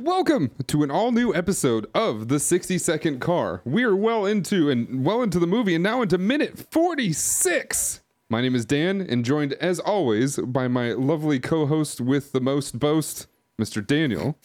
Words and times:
Welcome 0.00 0.50
to 0.66 0.82
an 0.82 0.90
all 0.90 1.12
new 1.12 1.32
episode 1.32 1.86
of 1.94 2.26
the 2.26 2.40
60 2.40 2.78
Second 2.78 3.20
Car. 3.20 3.62
We 3.64 3.84
are 3.84 3.94
well 3.94 4.26
into 4.26 4.68
and 4.68 5.04
well 5.04 5.22
into 5.22 5.38
the 5.38 5.46
movie 5.46 5.76
and 5.76 5.84
now 5.84 6.02
into 6.02 6.18
minute 6.18 6.58
46. 6.72 8.00
My 8.28 8.42
name 8.42 8.56
is 8.56 8.64
Dan 8.64 9.00
and 9.00 9.24
joined 9.24 9.52
as 9.54 9.78
always 9.78 10.36
by 10.36 10.66
my 10.66 10.92
lovely 10.92 11.38
co-host 11.38 12.00
with 12.00 12.32
the 12.32 12.40
most 12.40 12.80
boast, 12.80 13.28
Mr. 13.56 13.86
Daniel. 13.86 14.36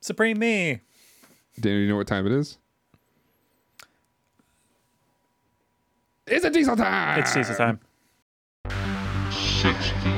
Supreme 0.00 0.40
me. 0.40 0.80
Daniel, 1.60 1.82
you 1.82 1.88
know 1.88 1.96
what 1.96 2.08
time 2.08 2.26
it 2.26 2.32
is? 2.32 2.58
It's 6.26 6.44
a 6.44 6.50
diesel 6.50 6.76
time. 6.76 7.20
It's 7.20 7.32
diesel 7.32 7.54
time. 7.54 7.78
60 9.38 10.11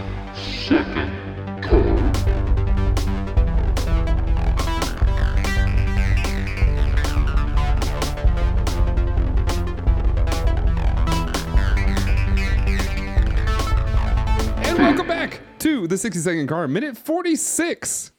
to 15.65 15.87
the 15.87 15.97
60 15.97 16.21
second 16.21 16.47
car, 16.47 16.69
minute 16.69 16.95
46. 16.95 18.13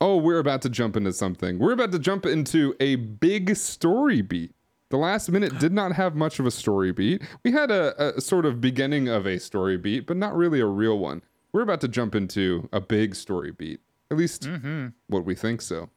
Oh, 0.00 0.16
we're 0.16 0.40
about 0.40 0.62
to 0.62 0.68
jump 0.68 0.96
into 0.96 1.12
something. 1.12 1.60
We're 1.60 1.70
about 1.70 1.92
to 1.92 1.98
jump 2.00 2.26
into 2.26 2.74
a 2.80 2.96
big 2.96 3.54
story 3.54 4.20
beat. 4.20 4.52
The 4.88 4.96
last 4.96 5.30
minute 5.30 5.56
did 5.60 5.72
not 5.72 5.92
have 5.92 6.16
much 6.16 6.40
of 6.40 6.46
a 6.46 6.50
story 6.50 6.90
beat. 6.90 7.22
We 7.44 7.52
had 7.52 7.70
a, 7.70 8.16
a 8.16 8.20
sort 8.20 8.46
of 8.46 8.60
beginning 8.60 9.06
of 9.06 9.28
a 9.28 9.38
story 9.38 9.76
beat, 9.76 10.08
but 10.08 10.16
not 10.16 10.34
really 10.34 10.58
a 10.58 10.66
real 10.66 10.98
one. 10.98 11.22
We're 11.52 11.62
about 11.62 11.80
to 11.82 11.88
jump 11.88 12.16
into 12.16 12.68
a 12.72 12.80
big 12.80 13.14
story 13.14 13.52
beat. 13.52 13.78
At 14.10 14.16
least 14.16 14.46
what 15.06 15.24
we 15.24 15.36
think 15.36 15.62
so. 15.62 15.90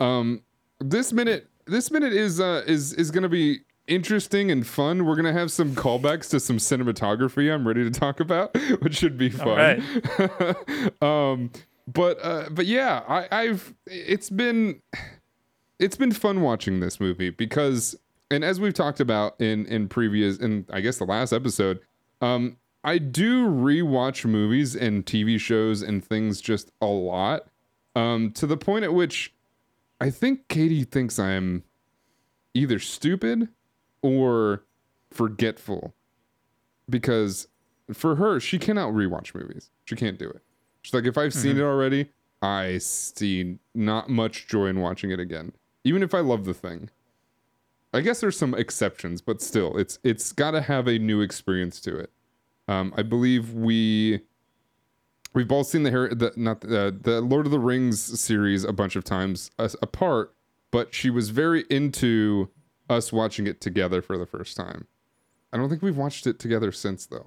Um, 0.00 0.42
this 0.80 1.12
minute, 1.12 1.50
this 1.66 1.90
minute 1.90 2.14
is 2.14 2.40
uh, 2.40 2.62
is 2.66 2.94
is 2.94 3.10
going 3.10 3.24
to 3.24 3.28
be 3.28 3.60
interesting 3.86 4.50
and 4.50 4.66
fun. 4.66 5.04
We're 5.04 5.16
gonna 5.16 5.32
have 5.32 5.50
some 5.52 5.74
callbacks 5.74 6.30
to 6.30 6.40
some 6.40 6.58
cinematography. 6.58 7.52
I'm 7.52 7.66
ready 7.66 7.84
to 7.84 7.90
talk 7.90 8.20
about, 8.20 8.56
which 8.80 8.96
should 8.96 9.18
be 9.18 9.30
fun. 9.30 9.82
um, 11.02 11.50
but 11.86 12.18
uh, 12.22 12.48
but 12.50 12.66
yeah, 12.66 13.02
I, 13.08 13.28
I've 13.30 13.74
it's 13.86 14.30
been 14.30 14.80
it's 15.78 15.96
been 15.96 16.12
fun 16.12 16.42
watching 16.42 16.80
this 16.80 17.00
movie 17.00 17.30
because, 17.30 17.96
and 18.30 18.44
as 18.44 18.60
we've 18.60 18.74
talked 18.74 19.00
about 19.00 19.40
in 19.40 19.66
in 19.66 19.88
previous, 19.88 20.38
in 20.38 20.66
I 20.72 20.80
guess 20.80 20.98
the 20.98 21.04
last 21.04 21.32
episode, 21.32 21.80
um, 22.20 22.56
I 22.82 22.98
do 22.98 23.48
rewatch 23.48 24.24
movies 24.24 24.74
and 24.74 25.04
TV 25.04 25.38
shows 25.38 25.82
and 25.82 26.04
things 26.04 26.40
just 26.40 26.72
a 26.80 26.86
lot, 26.86 27.46
um, 27.94 28.32
to 28.32 28.46
the 28.46 28.56
point 28.56 28.84
at 28.84 28.92
which 28.92 29.32
I 30.00 30.10
think 30.10 30.48
Katie 30.48 30.84
thinks 30.84 31.18
I'm 31.18 31.62
either 32.54 32.78
stupid 32.78 33.48
or 34.02 34.64
forgetful. 35.10 35.94
Because 36.88 37.48
for 37.92 38.16
her 38.16 38.40
she 38.40 38.58
cannot 38.58 38.92
rewatch 38.92 39.34
movies. 39.34 39.70
She 39.84 39.96
can't 39.96 40.18
do 40.18 40.28
it. 40.28 40.42
She's 40.82 40.94
like 40.94 41.06
if 41.06 41.18
i've 41.18 41.34
seen 41.34 41.52
mm-hmm. 41.52 41.62
it 41.62 41.64
already 41.64 42.10
i 42.42 42.78
see 42.78 43.58
not 43.74 44.08
much 44.08 44.46
joy 44.46 44.66
in 44.66 44.80
watching 44.80 45.10
it 45.10 45.20
again. 45.20 45.52
Even 45.84 46.02
if 46.02 46.14
i 46.14 46.20
love 46.20 46.44
the 46.44 46.54
thing. 46.54 46.90
I 47.92 48.00
guess 48.00 48.20
there's 48.20 48.38
some 48.38 48.54
exceptions 48.54 49.20
but 49.20 49.40
still 49.40 49.76
it's 49.76 49.98
it's 50.04 50.32
got 50.32 50.52
to 50.52 50.60
have 50.60 50.86
a 50.86 50.98
new 50.98 51.20
experience 51.20 51.80
to 51.82 51.98
it. 51.98 52.10
Um 52.68 52.92
i 52.96 53.02
believe 53.02 53.52
we 53.52 54.22
we've 55.36 55.52
all 55.52 55.62
seen 55.62 55.84
the 55.84 55.90
Harry, 55.90 56.14
the 56.14 56.32
not 56.34 56.62
the, 56.62 56.96
the 56.98 57.20
Lord 57.20 57.46
of 57.46 57.52
the 57.52 57.60
Rings 57.60 58.00
series 58.18 58.64
a 58.64 58.72
bunch 58.72 58.96
of 58.96 59.04
times 59.04 59.50
as, 59.58 59.76
apart, 59.82 60.34
but 60.72 60.94
she 60.94 61.10
was 61.10 61.28
very 61.28 61.64
into 61.70 62.48
us 62.88 63.12
watching 63.12 63.46
it 63.46 63.60
together 63.60 64.02
for 64.02 64.18
the 64.18 64.26
first 64.26 64.56
time. 64.56 64.86
I 65.52 65.56
don't 65.56 65.68
think 65.68 65.82
we've 65.82 65.96
watched 65.96 66.26
it 66.26 66.38
together 66.38 66.72
since 66.72 67.06
though. 67.06 67.26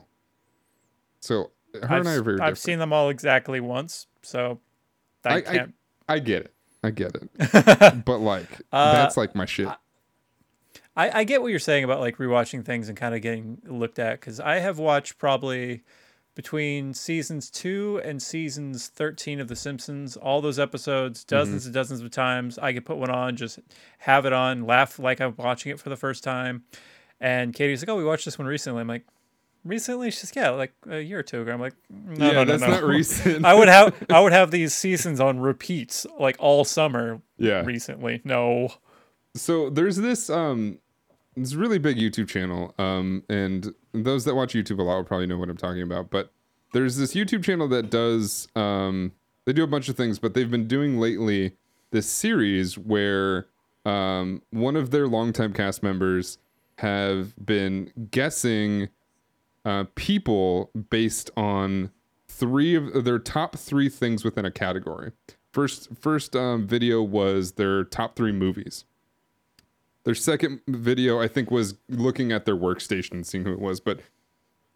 So 1.19 1.51
her 1.73 1.83
I've, 1.83 1.99
and 2.01 2.09
I 2.09 2.13
are 2.15 2.21
very 2.21 2.35
I've 2.35 2.39
different. 2.39 2.57
seen 2.59 2.79
them 2.79 2.93
all 2.93 3.09
exactly 3.09 3.59
once, 3.59 4.07
so 4.21 4.59
I, 5.25 5.29
I, 5.29 5.35
I, 5.35 5.41
can't. 5.41 5.73
I 6.07 6.19
get 6.19 6.45
it. 6.45 6.53
I 6.83 6.91
get 6.91 7.15
it. 7.15 8.05
but 8.05 8.19
like 8.19 8.47
Uh, 8.71 8.93
that's 8.93 9.17
like 9.17 9.35
my 9.35 9.45
shit. 9.45 9.69
I, 10.95 11.19
I 11.19 11.23
get 11.23 11.41
what 11.41 11.47
you're 11.49 11.59
saying 11.59 11.83
about 11.83 11.99
like 11.99 12.17
rewatching 12.17 12.65
things 12.65 12.89
and 12.89 12.97
kind 12.97 13.15
of 13.15 13.21
getting 13.21 13.61
looked 13.65 13.99
at 13.99 14.19
because 14.19 14.39
I 14.39 14.59
have 14.59 14.79
watched 14.79 15.17
probably 15.17 15.83
between 16.35 16.93
seasons 16.93 17.49
two 17.49 17.99
and 18.05 18.21
seasons 18.21 18.87
13 18.87 19.39
of 19.39 19.47
The 19.47 19.55
Simpsons, 19.55 20.15
all 20.15 20.41
those 20.41 20.59
episodes, 20.59 21.21
Mm-hmm. 21.25 21.35
dozens 21.35 21.65
and 21.65 21.73
dozens 21.73 22.01
of 22.01 22.11
times. 22.11 22.57
I 22.57 22.71
could 22.73 22.85
put 22.85 22.97
one 22.97 23.09
on, 23.09 23.35
just 23.35 23.59
have 23.99 24.25
it 24.25 24.33
on, 24.33 24.65
laugh 24.65 24.99
like 24.99 25.19
I'm 25.19 25.35
watching 25.37 25.71
it 25.71 25.79
for 25.79 25.89
the 25.89 25.97
first 25.97 26.23
time. 26.23 26.63
And 27.19 27.53
Katie's 27.53 27.81
like, 27.81 27.89
"Oh, 27.89 27.97
we 27.97 28.05
watched 28.05 28.23
this 28.25 28.37
one 28.39 28.47
recently." 28.47 28.79
I'm 28.79 28.87
like, 28.87 29.03
"Recently?" 29.65 30.09
She's 30.11 30.31
yeah, 30.33 30.51
like 30.51 30.71
a 30.89 31.01
year 31.01 31.19
or 31.19 31.23
two 31.23 31.41
ago. 31.41 31.51
I'm 31.51 31.59
like, 31.59 31.73
"No, 31.89 32.27
yeah, 32.27 32.31
no, 32.31 32.43
no, 32.45 32.51
that's 32.57 32.61
no." 32.61 32.69
not 32.69 32.83
recent. 32.97 33.43
I 33.43 33.53
would 33.53 33.67
have 33.67 33.93
I 34.09 34.21
would 34.21 34.31
have 34.31 34.51
these 34.59 34.73
seasons 34.73 35.19
on 35.19 35.39
repeats 35.41 36.05
like 36.17 36.37
all 36.39 36.63
summer 36.63 37.21
yeah. 37.37 37.61
recently. 37.65 38.21
No. 38.23 38.69
so 39.35 39.69
there's 39.69 39.97
this 39.97 40.29
um 40.29 40.79
this 41.41 41.53
really 41.55 41.77
big 41.77 41.97
YouTube 41.97 42.27
channel 42.27 42.73
um 42.77 43.23
and 43.29 43.73
those 43.93 44.25
that 44.25 44.35
watch 44.35 44.53
YouTube 44.53 44.79
a 44.79 44.83
lot 44.83 44.97
will 44.97 45.03
probably 45.03 45.27
know 45.27 45.37
what 45.37 45.49
I'm 45.49 45.57
talking 45.57 45.81
about 45.81 46.09
but 46.09 46.31
there's 46.73 46.97
this 46.97 47.13
YouTube 47.13 47.43
channel 47.43 47.67
that 47.69 47.89
does 47.89 48.47
um 48.55 49.11
they 49.45 49.53
do 49.53 49.63
a 49.63 49.67
bunch 49.67 49.89
of 49.89 49.97
things 49.97 50.19
but 50.19 50.33
they've 50.33 50.51
been 50.51 50.67
doing 50.67 50.99
lately 50.99 51.53
this 51.91 52.09
series 52.09 52.77
where 52.77 53.47
um 53.85 54.41
one 54.51 54.75
of 54.75 54.91
their 54.91 55.07
longtime 55.07 55.53
cast 55.53 55.81
members 55.83 56.37
have 56.77 57.33
been 57.43 57.91
guessing 58.11 58.89
uh 59.65 59.85
people 59.95 60.71
based 60.89 61.31
on 61.35 61.91
three 62.39 62.75
of 62.75 63.03
their 63.03 63.19
top 63.19 63.57
3 63.57 63.89
things 63.89 64.23
within 64.23 64.45
a 64.45 64.51
category. 64.51 65.11
First 65.51 65.89
first 65.99 66.35
um 66.35 66.65
video 66.65 67.01
was 67.01 67.53
their 67.53 67.83
top 67.83 68.15
3 68.15 68.31
movies. 68.31 68.85
Their 70.05 70.15
second 70.15 70.61
video, 70.67 71.19
I 71.19 71.27
think, 71.27 71.51
was 71.51 71.75
looking 71.89 72.31
at 72.31 72.45
their 72.45 72.55
workstation 72.55 73.11
and 73.11 73.27
seeing 73.27 73.43
who 73.43 73.53
it 73.53 73.59
was. 73.59 73.79
But 73.79 73.99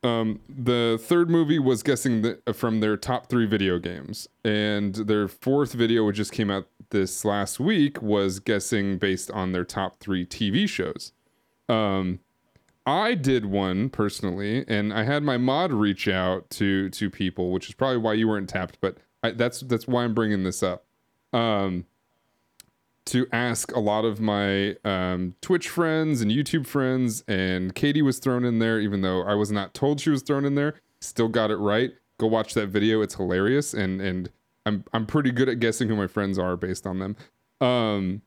um, 0.04 0.42
the 0.50 1.00
third 1.02 1.30
movie 1.30 1.60
was 1.60 1.82
guessing 1.82 2.22
the, 2.22 2.54
from 2.54 2.82
their 2.82 2.98
top 2.98 3.28
three 3.28 3.46
video 3.46 3.80
games. 3.80 4.28
And 4.44 4.94
their 4.96 5.28
fourth 5.28 5.74
video, 5.74 6.06
which 6.06 6.18
just 6.18 6.34
came 6.34 6.52
out 6.52 6.68
this 6.90 7.24
last 7.24 7.60
week, 7.60 8.02
was 8.02 8.40
guessing 8.40 8.98
based 8.98 9.32
on 9.32 9.54
their 9.54 9.64
top 9.64 10.00
three 10.00 10.26
TV 10.26 10.68
shows. 10.68 11.14
Um, 11.70 12.20
I 12.86 13.14
did 13.14 13.46
one 13.46 13.90
personally, 13.90 14.66
and 14.68 14.94
I 14.94 15.04
had 15.04 15.24
my 15.24 15.38
mod 15.38 15.72
reach 15.72 16.08
out 16.08 16.50
to 16.52 16.90
to 16.90 17.10
people, 17.10 17.52
which 17.52 17.70
is 17.70 17.76
probably 17.76 17.98
why 17.98 18.14
you 18.14 18.28
weren't 18.28 18.50
tapped. 18.50 18.80
But 18.82 18.98
I, 19.24 19.32
that's 19.32 19.62
that's 19.62 19.88
why 19.88 20.04
I'm 20.04 20.14
bringing 20.14 20.44
this 20.44 20.62
up. 20.62 20.84
Um, 21.32 21.86
to 23.06 23.28
ask 23.32 23.76
a 23.76 23.80
lot 23.80 24.06
of 24.06 24.20
my 24.20 24.76
um, 24.86 25.36
Twitch 25.42 25.70
friends 25.70 26.22
and 26.22 26.32
YouTube 26.32 26.66
friends, 26.66 27.24
and 27.28 27.76
Katie 27.76 28.02
was 28.02 28.20
thrown 28.20 28.46
in 28.46 28.60
there, 28.60 28.80
even 28.80 29.02
though 29.02 29.24
I 29.24 29.34
was 29.34 29.52
not 29.52 29.74
told 29.74 30.00
she 30.00 30.10
was 30.10 30.22
thrown 30.22 30.46
in 30.46 30.56
there. 30.56 30.76
Still 31.02 31.28
got 31.28 31.52
it 31.52 31.58
right. 31.58 31.92
Go 32.18 32.28
watch 32.28 32.54
that 32.54 32.68
video; 32.68 33.02
it's 33.02 33.16
hilarious, 33.16 33.74
and 33.74 34.00
and 34.02 34.30
I'm 34.66 34.86
I'm 34.94 35.06
pretty 35.06 35.32
good 35.32 35.50
at 35.50 35.60
guessing 35.60 35.90
who 35.90 35.96
my 35.96 36.08
friends 36.08 36.40
are 36.40 36.56
based 36.56 36.88
on 36.88 37.00
them. 37.00 37.18
Um, 37.60 38.22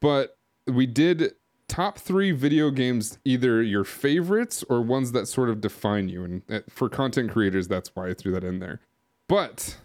but 0.00 0.36
we 0.66 0.86
did 0.86 1.32
top 1.68 1.98
three 1.98 2.30
video 2.30 2.70
games, 2.70 3.18
either 3.24 3.62
your 3.62 3.84
favorites 3.84 4.64
or 4.68 4.82
ones 4.82 5.12
that 5.12 5.26
sort 5.26 5.48
of 5.48 5.60
define 5.60 6.08
you, 6.08 6.24
and 6.24 6.42
uh, 6.50 6.60
for 6.68 6.88
content 6.88 7.30
creators, 7.30 7.68
that's 7.68 7.94
why 7.94 8.08
I 8.08 8.14
threw 8.14 8.32
that 8.32 8.44
in 8.44 8.58
there. 8.58 8.80
But 9.28 9.78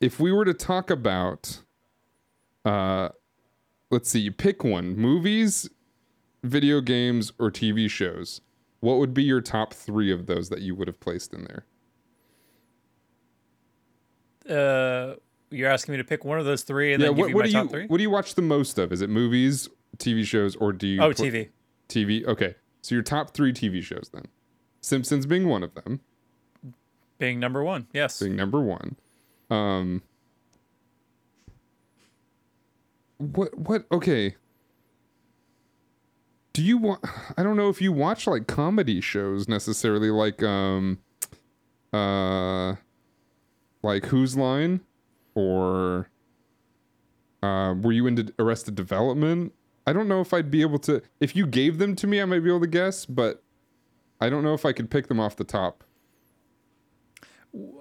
if 0.00 0.20
we 0.20 0.32
were 0.32 0.44
to 0.44 0.54
talk 0.54 0.90
about 0.90 1.60
uh 2.64 3.10
let's 3.94 4.10
see, 4.10 4.18
you 4.18 4.32
pick 4.32 4.64
one 4.64 4.96
movies, 4.96 5.70
video 6.42 6.80
games, 6.80 7.32
or 7.38 7.50
TV 7.50 7.88
shows. 7.88 8.40
What 8.80 8.98
would 8.98 9.14
be 9.14 9.22
your 9.22 9.40
top 9.40 9.72
three 9.72 10.12
of 10.12 10.26
those 10.26 10.48
that 10.50 10.60
you 10.60 10.74
would 10.74 10.88
have 10.88 10.98
placed 11.00 11.32
in 11.32 11.44
there? 11.44 11.64
Uh, 14.48 15.14
you're 15.50 15.70
asking 15.70 15.92
me 15.92 15.98
to 15.98 16.04
pick 16.04 16.24
one 16.24 16.38
of 16.38 16.44
those 16.44 16.62
three 16.62 16.92
and 16.92 17.00
yeah, 17.00 17.08
then 17.08 17.16
give 17.16 17.22
what, 17.22 17.28
you 17.30 17.34
what 17.36 17.40
my 17.42 17.46
do 17.46 17.52
top 17.52 17.64
you 17.64 17.70
three. 17.70 17.86
what 17.86 17.96
do 17.96 18.02
you 18.02 18.10
watch 18.10 18.34
the 18.34 18.42
most 18.42 18.78
of? 18.78 18.92
Is 18.92 19.00
it 19.00 19.08
movies, 19.08 19.68
TV 19.96 20.24
shows, 20.24 20.56
or 20.56 20.72
do 20.72 20.86
you 20.88 21.00
Oh, 21.00 21.12
pl- 21.14 21.24
TV. 21.26 21.48
TV? 21.88 22.26
Okay, 22.26 22.56
so 22.82 22.94
your 22.94 23.02
top 23.02 23.30
three 23.32 23.52
TV 23.52 23.80
shows 23.82 24.10
then. 24.12 24.24
Simpsons 24.80 25.24
being 25.24 25.48
one 25.48 25.62
of 25.62 25.72
them, 25.74 26.00
Being 27.18 27.40
number 27.40 27.62
one. 27.62 27.86
Yes. 27.94 28.18
being 28.20 28.36
number 28.36 28.60
one. 28.60 28.96
Um, 29.50 30.02
what 33.18 33.56
what? 33.58 33.86
Okay. 33.90 34.36
Do 36.52 36.62
you 36.62 36.78
want? 36.78 37.04
I 37.36 37.42
don't 37.42 37.56
know 37.56 37.68
if 37.68 37.82
you 37.82 37.92
watch 37.92 38.26
like 38.26 38.46
comedy 38.46 39.00
shows 39.00 39.48
necessarily, 39.48 40.10
like 40.10 40.42
um, 40.42 40.98
uh, 41.92 42.76
like 43.82 44.06
Whose 44.06 44.36
Line, 44.36 44.80
or 45.34 46.08
Uh, 47.42 47.74
were 47.74 47.92
you 47.92 48.06
into 48.06 48.32
Arrested 48.38 48.74
Development? 48.74 49.52
I 49.86 49.92
don't 49.92 50.08
know 50.08 50.22
if 50.22 50.32
I'd 50.32 50.50
be 50.50 50.62
able 50.62 50.78
to. 50.80 51.02
If 51.20 51.36
you 51.36 51.46
gave 51.46 51.76
them 51.78 51.94
to 51.96 52.06
me, 52.06 52.22
I 52.22 52.24
might 52.24 52.40
be 52.40 52.48
able 52.48 52.60
to 52.60 52.66
guess, 52.66 53.04
but 53.04 53.42
I 54.18 54.30
don't 54.30 54.42
know 54.42 54.54
if 54.54 54.64
I 54.64 54.72
could 54.72 54.90
pick 54.90 55.08
them 55.08 55.20
off 55.20 55.36
the 55.36 55.44
top. 55.44 55.84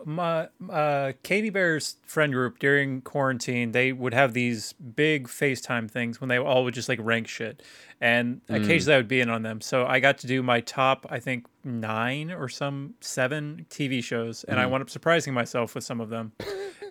My 0.05 0.47
uh, 0.69 1.13
Katie 1.23 1.49
Bear's 1.49 1.97
friend 2.05 2.31
group 2.31 2.59
during 2.59 3.01
quarantine, 3.01 3.71
they 3.71 3.91
would 3.91 4.13
have 4.13 4.33
these 4.33 4.73
big 4.73 5.27
FaceTime 5.27 5.89
things 5.89 6.21
when 6.21 6.27
they 6.27 6.37
all 6.37 6.63
would 6.63 6.73
just 6.73 6.89
like 6.89 6.99
rank 7.01 7.27
shit, 7.27 7.63
and 7.99 8.41
hmm. 8.47 8.55
occasionally 8.55 8.95
I 8.95 8.97
would 8.97 9.07
be 9.07 9.21
in 9.21 9.29
on 9.29 9.41
them. 9.41 9.61
So 9.61 9.85
I 9.85 9.99
got 9.99 10.17
to 10.19 10.27
do 10.27 10.43
my 10.43 10.61
top, 10.61 11.05
I 11.09 11.19
think 11.19 11.47
nine 11.63 12.31
or 12.31 12.49
some 12.49 12.93
seven 13.01 13.65
TV 13.69 14.03
shows, 14.03 14.43
and 14.43 14.59
I 14.59 14.65
hmm. 14.65 14.71
wound 14.71 14.81
up 14.83 14.89
surprising 14.89 15.33
myself 15.33 15.75
with 15.75 15.83
some 15.83 15.99
of 15.99 16.09
them. 16.09 16.33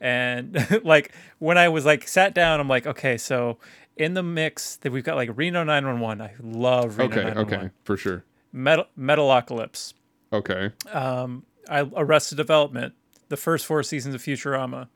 and 0.00 0.80
like 0.84 1.12
when 1.38 1.58
I 1.58 1.68
was 1.68 1.84
like 1.84 2.08
sat 2.08 2.34
down, 2.34 2.58
I'm 2.58 2.68
like, 2.68 2.86
okay, 2.86 3.16
so 3.16 3.58
in 3.96 4.14
the 4.14 4.22
mix 4.22 4.76
that 4.76 4.92
we've 4.92 5.04
got 5.04 5.16
like 5.16 5.30
Reno 5.36 5.64
911. 5.64 6.20
I 6.20 6.32
love 6.40 6.98
Reno 6.98 7.10
Okay, 7.10 7.22
911. 7.24 7.54
okay, 7.54 7.70
for 7.84 7.96
sure. 7.96 8.24
Metal 8.52 8.86
Metalocalypse. 8.98 9.94
Okay. 10.32 10.70
Um, 10.92 11.44
I 11.80 11.90
Arrested 11.96 12.36
Development, 12.36 12.94
the 13.28 13.36
first 13.36 13.66
four 13.66 13.82
seasons 13.82 14.14
of 14.14 14.22
Futurama. 14.22 14.88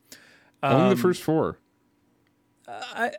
Only 0.62 0.82
Um, 0.84 0.90
the 0.90 0.96
first 0.96 1.22
four. 1.22 1.58
I 2.68 3.12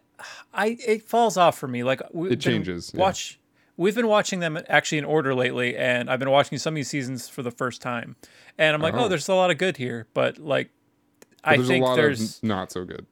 I 0.54 0.78
it 0.86 1.04
falls 1.04 1.38
off 1.38 1.58
for 1.58 1.68
me. 1.68 1.84
Like 1.84 2.02
we 2.12 2.32
It 2.32 2.40
changes, 2.40 2.92
yeah. 2.94 3.00
Watch. 3.02 3.40
We've 3.80 3.96
been 3.96 4.08
watching 4.08 4.40
them 4.40 4.58
actually 4.68 4.98
in 4.98 5.06
order 5.06 5.36
lately, 5.36 5.78
and 5.78 6.10
I've 6.10 6.18
been 6.20 6.32
watching 6.32 6.58
some 6.58 6.74
of 6.74 6.76
these 6.78 6.88
seasons 6.90 7.30
for 7.30 7.44
the 7.44 7.52
first 7.52 7.80
time, 7.82 8.16
and 8.58 8.74
I'm 8.74 8.82
like, 8.82 8.96
oh, 8.96 9.06
Oh. 9.06 9.08
there's 9.08 9.30
a 9.30 9.36
lot 9.36 9.52
of 9.52 9.60
good 9.60 9.78
here, 9.78 10.08
but 10.16 10.40
like, 10.40 10.72
But 11.20 11.28
I 11.44 11.56
there's 11.58 11.68
think 11.68 11.84
a 11.84 11.88
lot 11.90 11.96
there's 11.96 12.42
not 12.42 12.72
so 12.72 12.84
good. 12.86 13.06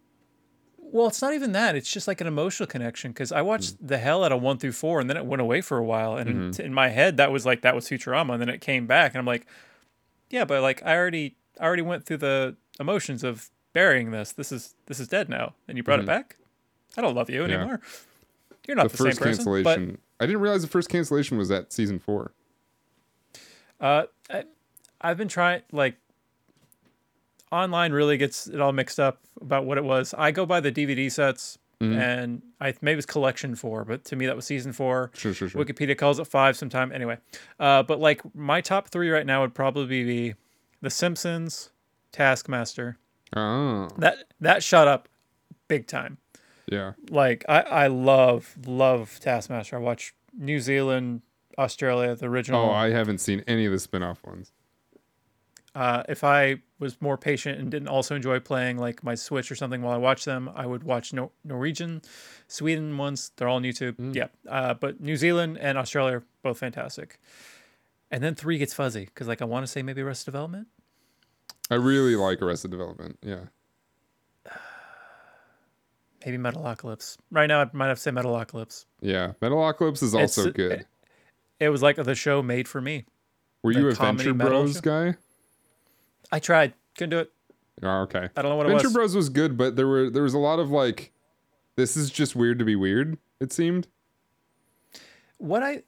well, 0.79 1.05
it's 1.07 1.21
not 1.21 1.35
even 1.35 1.51
that. 1.51 1.75
It's 1.75 1.91
just 1.91 2.07
like 2.07 2.19
an 2.19 2.25
emotional 2.25 2.65
connection 2.65 3.11
because 3.11 3.31
I 3.31 3.41
watched 3.43 3.75
Mm. 3.75 3.87
the 3.89 3.97
hell 3.99 4.23
out 4.23 4.31
of 4.31 4.41
one 4.41 4.57
through 4.57 4.71
four, 4.71 4.99
and 4.99 5.07
then 5.07 5.17
it 5.17 5.25
went 5.27 5.39
away 5.41 5.61
for 5.61 5.77
a 5.77 5.83
while, 5.83 6.17
and 6.17 6.29
Mm-hmm. 6.55 6.61
in 6.63 6.73
my 6.73 6.89
head 6.89 7.17
that 7.17 7.31
was 7.31 7.45
like 7.45 7.61
that 7.61 7.75
was 7.75 7.87
Futurama, 7.87 8.33
and 8.33 8.41
then 8.41 8.49
it 8.49 8.59
came 8.59 8.87
back, 8.87 9.11
and 9.13 9.19
I'm 9.19 9.25
like, 9.27 9.45
yeah, 10.29 10.45
but 10.45 10.61
like 10.61 10.81
I 10.85 10.95
already 10.95 11.35
I 11.59 11.65
already 11.65 11.81
went 11.83 12.05
through 12.05 12.17
the 12.17 12.55
emotions 12.79 13.23
of 13.23 13.49
burying 13.73 14.11
this. 14.11 14.31
This 14.33 14.51
is 14.51 14.75
this 14.87 14.99
is 14.99 15.07
dead 15.07 15.29
now, 15.29 15.53
and 15.67 15.77
you 15.77 15.83
brought 15.83 15.99
it 15.99 16.05
back. 16.05 16.37
I 16.97 17.01
don't 17.01 17.15
love 17.15 17.29
you 17.29 17.41
Mm-hmm. 17.41 17.49
Yeah. 17.51 17.57
anymore. 17.57 17.81
You're 18.67 18.75
not 18.77 18.83
The 18.83 18.89
the, 18.89 18.97
first 18.97 19.17
same 19.19 19.23
person. 19.27 19.45
But 19.45 19.75
cancellation. 19.75 19.97
I 20.19 20.25
didn't 20.25 20.41
realize 20.41 20.61
the 20.61 20.67
first 20.67 20.89
cancellation 20.89 21.37
was 21.37 21.51
at 21.51 21.71
season 21.73 21.99
four. 21.99 22.31
uh, 23.81 24.03
I, 24.29 24.43
I've 25.01 25.17
been 25.17 25.27
trying 25.27 25.61
like 25.71 25.97
online 27.51 27.91
really 27.93 28.17
gets 28.17 28.47
it 28.47 28.59
all 28.59 28.71
mixed 28.71 28.99
up 28.99 29.19
about 29.41 29.65
what 29.65 29.77
it 29.77 29.83
was. 29.83 30.13
I 30.17 30.31
go 30.31 30.45
by 30.45 30.59
the 30.61 30.71
DVD 30.71 31.11
sets. 31.11 31.57
Mm-hmm. 31.81 31.99
And 31.99 32.41
I 32.61 32.73
maybe 32.81 32.93
it 32.93 32.95
was 32.97 33.05
collection 33.05 33.55
four, 33.55 33.83
but 33.85 34.05
to 34.05 34.15
me 34.15 34.25
that 34.27 34.35
was 34.35 34.45
season 34.45 34.71
four. 34.73 35.11
Sure, 35.13 35.33
sure, 35.33 35.49
sure. 35.49 35.63
Wikipedia 35.63 35.97
calls 35.97 36.19
it 36.19 36.25
five 36.25 36.55
sometime. 36.57 36.91
Anyway, 36.91 37.17
uh, 37.59 37.83
but 37.83 37.99
like 37.99 38.21
my 38.35 38.61
top 38.61 38.87
three 38.89 39.09
right 39.09 39.25
now 39.25 39.41
would 39.41 39.53
probably 39.53 40.03
be 40.03 40.35
The 40.81 40.89
Simpsons, 40.89 41.71
Taskmaster. 42.11 42.97
Oh, 43.35 43.89
That 43.97 44.19
that 44.39 44.63
shut 44.63 44.87
up 44.87 45.09
big 45.67 45.87
time. 45.87 46.17
yeah. 46.67 46.93
Like 47.09 47.43
I 47.49 47.61
I 47.61 47.87
love 47.87 48.55
love 48.65 49.19
Taskmaster. 49.19 49.75
I 49.75 49.79
watch 49.79 50.13
New 50.37 50.59
Zealand, 50.61 51.21
Australia, 51.57 52.15
the 52.15 52.27
original. 52.27 52.69
Oh, 52.69 52.71
I 52.71 52.91
haven't 52.91 53.17
seen 53.19 53.43
any 53.47 53.65
of 53.65 53.71
the 53.73 53.79
spin-off 53.79 54.23
ones. 54.23 54.51
Uh, 55.75 56.03
if 56.09 56.23
I 56.23 56.61
was 56.79 56.99
more 57.01 57.17
patient 57.17 57.59
and 57.59 57.69
didn't 57.69 57.87
also 57.89 58.15
enjoy 58.15 58.39
playing 58.39 58.77
like 58.77 59.03
my 59.03 59.13
Switch 59.15 59.51
or 59.51 59.55
something 59.55 59.81
while 59.81 59.93
I 59.93 59.97
watch 59.97 60.25
them, 60.25 60.49
I 60.55 60.65
would 60.65 60.83
watch 60.83 61.13
no- 61.13 61.31
Norwegian, 61.43 62.01
Sweden 62.47 62.97
ones. 62.97 63.31
They're 63.35 63.47
all 63.47 63.57
on 63.57 63.63
YouTube. 63.63 63.97
Mm. 63.97 64.15
Yeah, 64.15 64.27
uh, 64.49 64.73
but 64.73 64.99
New 65.01 65.15
Zealand 65.17 65.57
and 65.59 65.77
Australia 65.77 66.17
are 66.17 66.23
both 66.43 66.57
fantastic. 66.57 67.19
And 68.09 68.23
then 68.23 68.35
three 68.35 68.57
gets 68.57 68.73
fuzzy 68.73 69.05
because 69.05 69.27
like 69.27 69.41
I 69.41 69.45
want 69.45 69.65
to 69.65 69.71
say 69.71 69.83
maybe 69.83 70.01
Arrested 70.01 70.25
Development. 70.31 70.67
I 71.69 71.75
really 71.75 72.15
like 72.15 72.41
Arrested 72.41 72.71
Development. 72.71 73.17
Yeah. 73.21 73.45
Maybe 76.25 76.37
Metalocalypse. 76.37 77.17
Right 77.31 77.47
now, 77.47 77.61
I 77.61 77.69
might 77.73 77.87
have 77.87 77.97
to 77.97 78.01
say 78.01 78.11
Metalocalypse. 78.11 78.85
Yeah. 79.01 79.33
Metalocalypse 79.41 80.01
is 80.03 80.15
also 80.15 80.47
It's- 80.47 80.53
good. 80.55 80.85
It 81.59 81.69
was 81.69 81.81
like 81.81 81.95
the 81.95 82.15
show 82.15 82.41
made 82.41 82.67
for 82.67 82.81
me. 82.81 83.05
Were 83.63 83.73
the 83.73 83.79
you 83.79 83.89
a 83.89 83.95
comedy 83.95 84.25
Venture 84.31 84.49
Bros 84.49 84.73
show? 84.75 84.81
guy? 84.81 85.17
I 86.31 86.39
tried, 86.39 86.73
couldn't 86.97 87.11
do 87.11 87.19
it. 87.19 87.31
Oh, 87.83 88.01
okay. 88.03 88.29
I 88.35 88.41
don't 88.41 88.49
know 88.51 88.55
what 88.55 88.67
it 88.67 88.69
Venture 88.69 88.87
was. 88.87 88.93
Bros 88.93 89.15
was 89.15 89.29
good, 89.29 89.57
but 89.57 89.75
there 89.75 89.87
were 89.87 90.09
there 90.09 90.23
was 90.23 90.33
a 90.33 90.39
lot 90.39 90.59
of 90.59 90.71
like, 90.71 91.11
this 91.75 91.97
is 91.97 92.09
just 92.09 92.35
weird 92.35 92.57
to 92.59 92.65
be 92.65 92.75
weird. 92.75 93.17
It 93.39 93.51
seemed. 93.51 93.87
what 95.37 95.61
I 95.63 95.83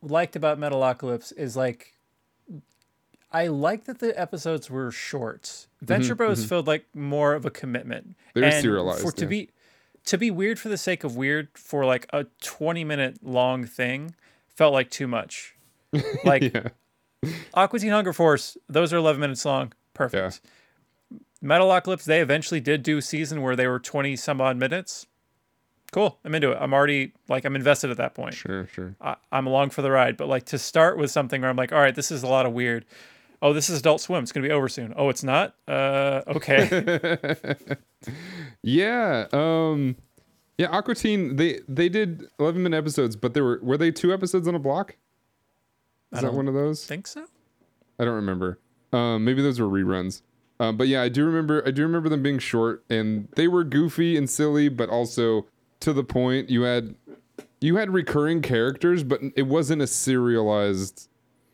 liked 0.00 0.36
about 0.36 0.58
Metalocalypse 0.58 1.32
is 1.36 1.56
like 1.56 1.94
I 3.30 3.48
like 3.48 3.84
that 3.84 3.98
the 3.98 4.18
episodes 4.18 4.70
were 4.70 4.90
short. 4.90 5.66
Venture 5.82 6.14
Bros 6.14 6.44
felt 6.46 6.66
like 6.66 6.86
more 6.94 7.34
of 7.34 7.44
a 7.44 7.50
commitment. 7.50 8.08
Mm-hmm, 8.08 8.40
They 8.40 8.46
were 8.46 8.50
serialized, 8.62 9.02
For 9.02 9.12
to 9.12 9.24
yeah. 9.24 9.28
be 9.28 9.50
to 10.06 10.16
be 10.16 10.30
weird 10.30 10.58
for 10.58 10.70
the 10.70 10.78
sake 10.78 11.04
of 11.04 11.14
weird 11.16 11.48
for 11.54 11.84
like 11.84 12.06
a 12.12 12.24
twenty 12.42 12.84
minute 12.84 13.18
long 13.22 13.64
thing 13.66 14.14
felt 14.48 14.72
like 14.72 14.90
too 14.90 15.06
much. 15.06 15.54
Like 16.24 16.42
Yeah. 16.54 16.68
Aqua 17.54 17.78
Teen 17.78 17.90
Hunger 17.90 18.12
Force, 18.12 18.56
those 18.68 18.92
are 18.92 18.96
eleven 18.96 19.20
minutes 19.20 19.44
long. 19.44 19.72
Perfect. 19.94 20.40
Metalocalypse, 21.42 22.04
they 22.04 22.20
eventually 22.20 22.60
did 22.60 22.82
do 22.82 22.98
a 22.98 23.02
season 23.02 23.42
where 23.42 23.56
they 23.56 23.66
were 23.66 23.78
twenty 23.78 24.16
some 24.16 24.40
odd 24.40 24.56
minutes. 24.56 25.06
Cool. 25.90 26.18
I'm 26.24 26.34
into 26.34 26.52
it. 26.52 26.58
I'm 26.60 26.74
already 26.74 27.12
like 27.28 27.44
I'm 27.44 27.56
invested 27.56 27.90
at 27.90 27.96
that 27.96 28.14
point. 28.14 28.34
Sure, 28.34 28.66
sure. 28.66 28.94
I, 29.00 29.16
I'm 29.32 29.46
along 29.46 29.70
for 29.70 29.80
the 29.82 29.90
ride. 29.90 30.16
But 30.16 30.28
like 30.28 30.44
to 30.46 30.58
start 30.58 30.98
with 30.98 31.10
something 31.10 31.40
where 31.40 31.48
I'm 31.50 31.56
like, 31.56 31.72
all 31.72 31.78
right, 31.80 31.94
this 31.94 32.10
is 32.10 32.22
a 32.22 32.26
lot 32.26 32.44
of 32.46 32.52
weird. 32.52 32.84
Oh, 33.40 33.52
this 33.52 33.70
is 33.70 33.80
Adult 33.80 34.00
Swim. 34.00 34.22
It's 34.22 34.32
gonna 34.32 34.46
be 34.46 34.52
over 34.52 34.68
soon. 34.68 34.92
Oh, 34.96 35.08
it's 35.08 35.22
not. 35.24 35.54
Uh, 35.66 36.22
okay. 36.28 37.56
Yeah. 38.62 39.26
Um. 39.32 39.96
Yeah. 40.56 40.68
Aqua 40.70 40.94
Teen. 40.94 41.36
They 41.36 41.60
they 41.68 41.88
did 41.88 42.26
eleven 42.38 42.62
minute 42.62 42.76
episodes, 42.76 43.16
but 43.16 43.34
there 43.34 43.44
were 43.44 43.60
were 43.62 43.76
they 43.76 43.90
two 43.90 44.12
episodes 44.12 44.46
on 44.48 44.54
a 44.54 44.58
block? 44.58 44.96
Is 46.12 46.22
that 46.22 46.32
one 46.32 46.48
of 46.48 46.54
those? 46.54 46.86
Think 46.86 47.06
so? 47.06 47.26
I 47.98 48.04
don't 48.04 48.14
remember. 48.14 48.58
Um, 48.92 49.24
maybe 49.24 49.42
those 49.42 49.60
were 49.60 49.66
reruns. 49.66 50.22
Um, 50.60 50.76
but 50.76 50.88
yeah, 50.88 51.02
I 51.02 51.08
do 51.08 51.24
remember. 51.24 51.62
I 51.66 51.70
do 51.70 51.82
remember 51.82 52.08
them 52.08 52.22
being 52.22 52.38
short, 52.38 52.84
and 52.90 53.28
they 53.36 53.46
were 53.46 53.64
goofy 53.64 54.16
and 54.16 54.28
silly, 54.28 54.68
but 54.68 54.88
also 54.88 55.46
to 55.80 55.92
the 55.92 56.02
point. 56.02 56.50
You 56.50 56.62
had 56.62 56.94
you 57.60 57.76
had 57.76 57.90
recurring 57.90 58.42
characters, 58.42 59.04
but 59.04 59.20
it 59.36 59.46
wasn't 59.46 59.82
a 59.82 59.86
serialized 59.86 61.08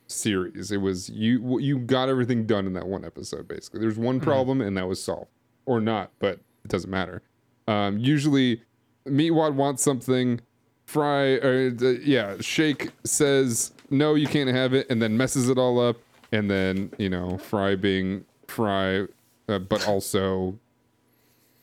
series. 0.07 0.71
It 0.71 0.79
was 0.79 1.11
you 1.11 1.59
you 1.59 1.79
got 1.79 2.09
everything 2.09 2.47
done 2.47 2.67
in 2.67 2.73
that 2.75 2.87
one 2.87 3.05
episode. 3.05 3.47
Basically, 3.47 3.81
there's 3.81 3.99
one 3.99 4.21
problem, 4.21 4.61
and 4.61 4.77
that 4.77 4.89
was 4.89 5.03
solved, 5.03 5.31
or 5.67 5.81
not, 5.81 6.11
but 6.19 6.41
it 6.65 6.69
doesn't 6.69 6.91
matter. 6.91 7.23
Um, 7.69 7.99
usually, 7.99 8.63
Meatwad 9.07 9.55
wants 9.55 9.83
something. 9.83 10.41
Fry 10.87 11.39
or 11.39 11.71
the, 11.71 11.99
yeah, 12.05 12.37
Shake 12.41 12.91
says 13.05 13.73
no, 13.91 14.15
you 14.15 14.27
can't 14.27 14.51
have 14.51 14.75
it, 14.75 14.89
and 14.91 15.01
then 15.01 15.17
messes 15.17 15.49
it 15.49 15.59
all 15.59 15.81
up, 15.81 15.97
and 16.33 16.51
then 16.51 16.91
you 16.99 17.09
know 17.09 17.39
Fry 17.39 17.77
being 17.77 18.25
Fry, 18.49 19.07
uh, 19.49 19.59
but 19.59 19.87
also 19.87 20.59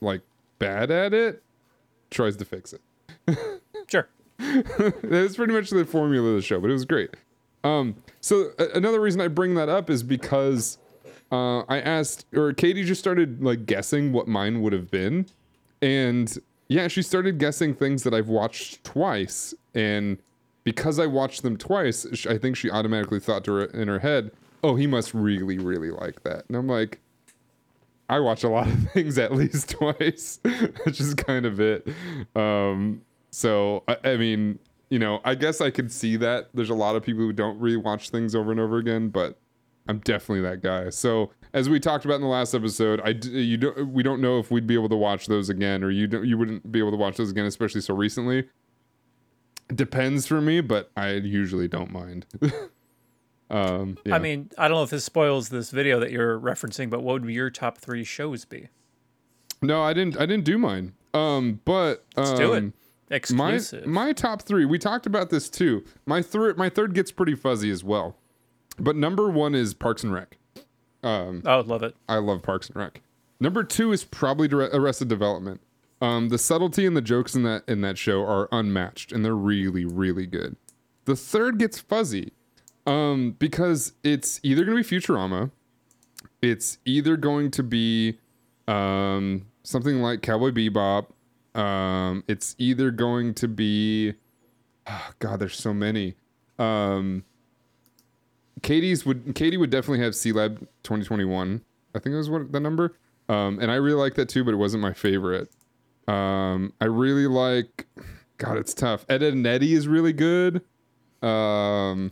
like 0.02 0.22
bad 0.60 0.92
at 0.92 1.14
it, 1.14 1.42
tries 2.10 2.36
to 2.38 2.46
fix 2.46 2.74
it. 2.74 2.82
Sure. 3.88 4.08
That's 5.04 5.36
pretty 5.36 5.54
much 5.54 5.70
the 5.70 5.86
formula 5.86 6.30
of 6.30 6.36
the 6.36 6.42
show, 6.42 6.60
but 6.60 6.70
it 6.70 6.74
was 6.74 6.86
great. 6.86 7.12
Um, 7.64 7.96
so 8.22 8.52
a- 8.58 8.70
another 8.76 9.00
reason 9.00 9.22
I 9.22 9.28
bring 9.28 9.54
that 9.56 9.70
up 9.70 9.90
is 9.90 10.02
because 10.02 10.78
uh, 11.32 11.60
I 11.62 11.80
asked, 11.80 12.26
or 12.34 12.54
Katie 12.54 12.84
just 12.84 13.00
started 13.00 13.44
like 13.44 13.66
guessing 13.66 14.14
what 14.14 14.28
mine 14.28 14.62
would 14.62 14.74
have 14.74 14.90
been, 14.90 15.28
and 15.82 16.36
yeah, 16.70 16.88
she 16.88 17.02
started 17.02 17.38
guessing 17.38 17.74
things 17.76 18.04
that 18.04 18.14
I've 18.14 18.30
watched 18.30 18.84
twice, 18.84 19.54
and 19.76 20.18
because 20.64 21.00
I 21.00 21.06
watched 21.08 21.44
them 21.44 21.58
twice, 21.58 22.06
I 22.26 22.38
think 22.38 22.56
she 22.56 22.70
automatically 22.70 23.20
thought 23.20 23.44
to 23.46 23.54
her 23.54 23.66
in 23.66 23.88
her 23.88 24.00
head, 24.00 24.32
"Oh, 24.64 24.76
he 24.76 24.88
must 24.88 25.14
really, 25.14 25.58
really 25.58 25.92
like 25.92 26.24
that," 26.24 26.46
and 26.48 26.56
I'm 26.56 26.68
like. 26.68 27.00
I 28.10 28.20
watch 28.20 28.44
a 28.44 28.50
lot 28.50 28.68
of 28.68 28.92
things 28.94 29.18
at 29.18 29.34
least 29.34 29.70
twice, 29.70 30.42
which 30.84 31.00
is 31.00 31.14
kind 31.14 31.46
of 31.46 31.62
it. 31.62 31.88
Um, 32.36 33.04
so 33.30 33.86
I, 33.88 33.98
I 34.04 34.18
mean, 34.18 34.60
you 34.90 35.00
know, 35.00 35.22
I 35.24 35.34
guess 35.36 35.62
I 35.62 35.72
could 35.72 35.90
see 35.90 36.18
that. 36.18 36.50
There's 36.54 36.70
a 36.70 36.76
lot 36.76 36.98
of 36.98 37.04
people 37.04 37.22
who 37.22 37.32
don't 37.32 37.58
really 37.58 37.78
watch 37.78 38.10
things 38.10 38.36
over 38.36 38.52
and 38.52 38.60
over 38.60 38.78
again, 38.78 39.08
but 39.08 39.40
I'm 39.88 40.00
definitely 40.00 40.42
that 40.42 40.62
guy. 40.62 40.90
So 40.90 41.32
as 41.54 41.70
we 41.70 41.80
talked 41.80 42.04
about 42.06 42.16
in 42.16 42.22
the 42.22 42.28
last 42.28 42.54
episode, 42.54 43.02
I 43.04 43.10
you 43.30 43.58
don't 43.58 43.88
we 43.94 44.04
don't 44.04 44.22
know 44.22 44.38
if 44.40 44.52
we'd 44.52 44.68
be 44.68 44.74
able 44.74 44.90
to 44.90 44.98
watch 44.98 45.28
those 45.28 45.50
again, 45.50 45.84
or 45.84 45.90
you 45.90 46.08
don't 46.08 46.26
you 46.26 46.38
wouldn't 46.38 46.72
be 46.72 46.80
able 46.80 46.92
to 46.92 46.98
watch 46.98 47.18
those 47.18 47.32
again, 47.32 47.46
especially 47.46 47.82
so 47.82 47.96
recently. 47.96 48.48
Depends 49.74 50.28
for 50.28 50.42
me, 50.42 50.62
but 50.62 50.92
I 50.96 51.12
usually 51.12 51.68
don't 51.68 51.92
mind. 51.92 52.26
um, 53.50 53.98
yeah. 54.06 54.16
I 54.16 54.20
mean, 54.20 54.50
I 54.58 54.68
don't 54.68 54.78
know 54.78 54.84
if 54.84 54.90
this 54.90 55.06
spoils 55.06 55.50
this 55.50 55.72
video 55.72 56.00
that 56.00 56.12
you're 56.12 56.40
referencing, 56.40 56.90
but 56.90 57.02
what 57.02 57.22
would 57.22 57.30
your 57.30 57.50
top 57.50 57.78
three 57.78 58.04
shows 58.04 58.46
be? 58.46 58.70
No, 59.62 59.82
I 59.82 59.94
didn't. 59.94 60.18
I 60.18 60.26
didn't 60.26 60.46
do 60.46 60.58
mine. 60.58 60.94
Um, 61.14 61.62
but 61.66 62.06
um, 62.18 62.26
Let's 62.26 62.40
do 62.40 62.54
it. 62.54 62.74
My 63.10 63.16
Exclusive. 63.18 63.86
my 63.86 64.14
top 64.14 64.42
three. 64.42 64.64
We 64.64 64.80
talked 64.80 65.06
about 65.06 65.30
this 65.30 65.50
too. 65.50 65.84
My 66.06 66.22
third 66.22 66.58
my 66.58 66.70
third 66.70 66.94
gets 66.94 67.12
pretty 67.12 67.36
fuzzy 67.36 67.70
as 67.70 67.84
well. 67.84 68.16
But 68.80 68.96
number 68.96 69.30
one 69.30 69.54
is 69.54 69.74
Parks 69.74 70.04
and 70.04 70.14
Rec. 70.14 70.38
Um, 71.04 71.44
oh, 71.46 71.60
love 71.60 71.84
it. 71.84 71.94
I 72.08 72.18
love 72.18 72.42
Parks 72.42 72.68
and 72.68 72.78
Rec. 72.78 73.02
Number 73.40 73.64
two 73.64 73.92
is 73.92 74.06
probably 74.06 74.48
Arrested 74.50 75.10
Development. 75.10 75.60
Um, 76.02 76.30
the 76.30 76.38
subtlety 76.38 76.86
and 76.86 76.98
the 76.98 77.02
jokes 77.02 77.36
in 77.36 77.44
that 77.44 77.64
in 77.68 77.82
that 77.82 77.98
show 77.98 78.26
are 78.26 78.50
unmatched, 78.52 79.12
and 79.12 79.24
they're 79.24 79.36
really 79.36 79.86
really 79.86 80.26
good. 80.26 80.56
The 81.06 81.16
third 81.16 81.60
gets 81.60 81.80
fuzzy, 81.80 82.34
um, 82.86 83.36
because 83.40 83.94
it's 84.04 84.40
either 84.44 84.66
going 84.66 84.82
to 84.82 84.90
be 84.90 84.98
Futurama, 84.98 85.52
it's 86.42 86.80
either 86.86 87.18
going 87.18 87.52
to 87.52 87.64
be 87.64 88.18
um, 88.68 89.46
something 89.64 90.02
like 90.02 90.22
Cowboy 90.22 90.52
Bebop, 90.52 91.08
um, 91.56 92.24
it's 92.28 92.56
either 92.58 92.92
going 92.92 93.34
to 93.36 93.48
be, 93.48 94.14
oh 94.88 95.10
God, 95.20 95.40
there's 95.40 95.58
so 95.58 95.74
many. 95.74 96.16
Um, 96.58 97.24
Katie's 98.62 99.06
would 99.06 99.36
Katie 99.36 99.58
would 99.58 99.70
definitely 99.70 100.04
have 100.04 100.14
Sealab 100.14 100.60
2021. 100.84 101.62
I 101.94 102.00
think 102.00 102.14
it 102.14 102.18
was 102.18 102.30
what 102.30 102.52
the 102.52 102.60
number. 102.60 102.96
Um, 103.28 103.60
and 103.60 103.72
I 103.72 103.76
really 103.76 103.98
like 103.98 104.16
that 104.16 104.30
too, 104.30 104.44
but 104.44 104.54
it 104.54 104.58
wasn't 104.58 104.82
my 104.82 104.94
favorite. 104.94 105.50
Um, 106.12 106.74
I 106.82 106.86
really 106.86 107.28
like. 107.28 107.88
God, 108.38 108.58
it's 108.58 108.74
tough. 108.74 109.06
Ed, 109.08 109.22
and 109.24 109.46
Eddie 109.46 109.74
is 109.74 109.88
really 109.88 110.14
good. 110.14 110.62
Um, 111.22 112.12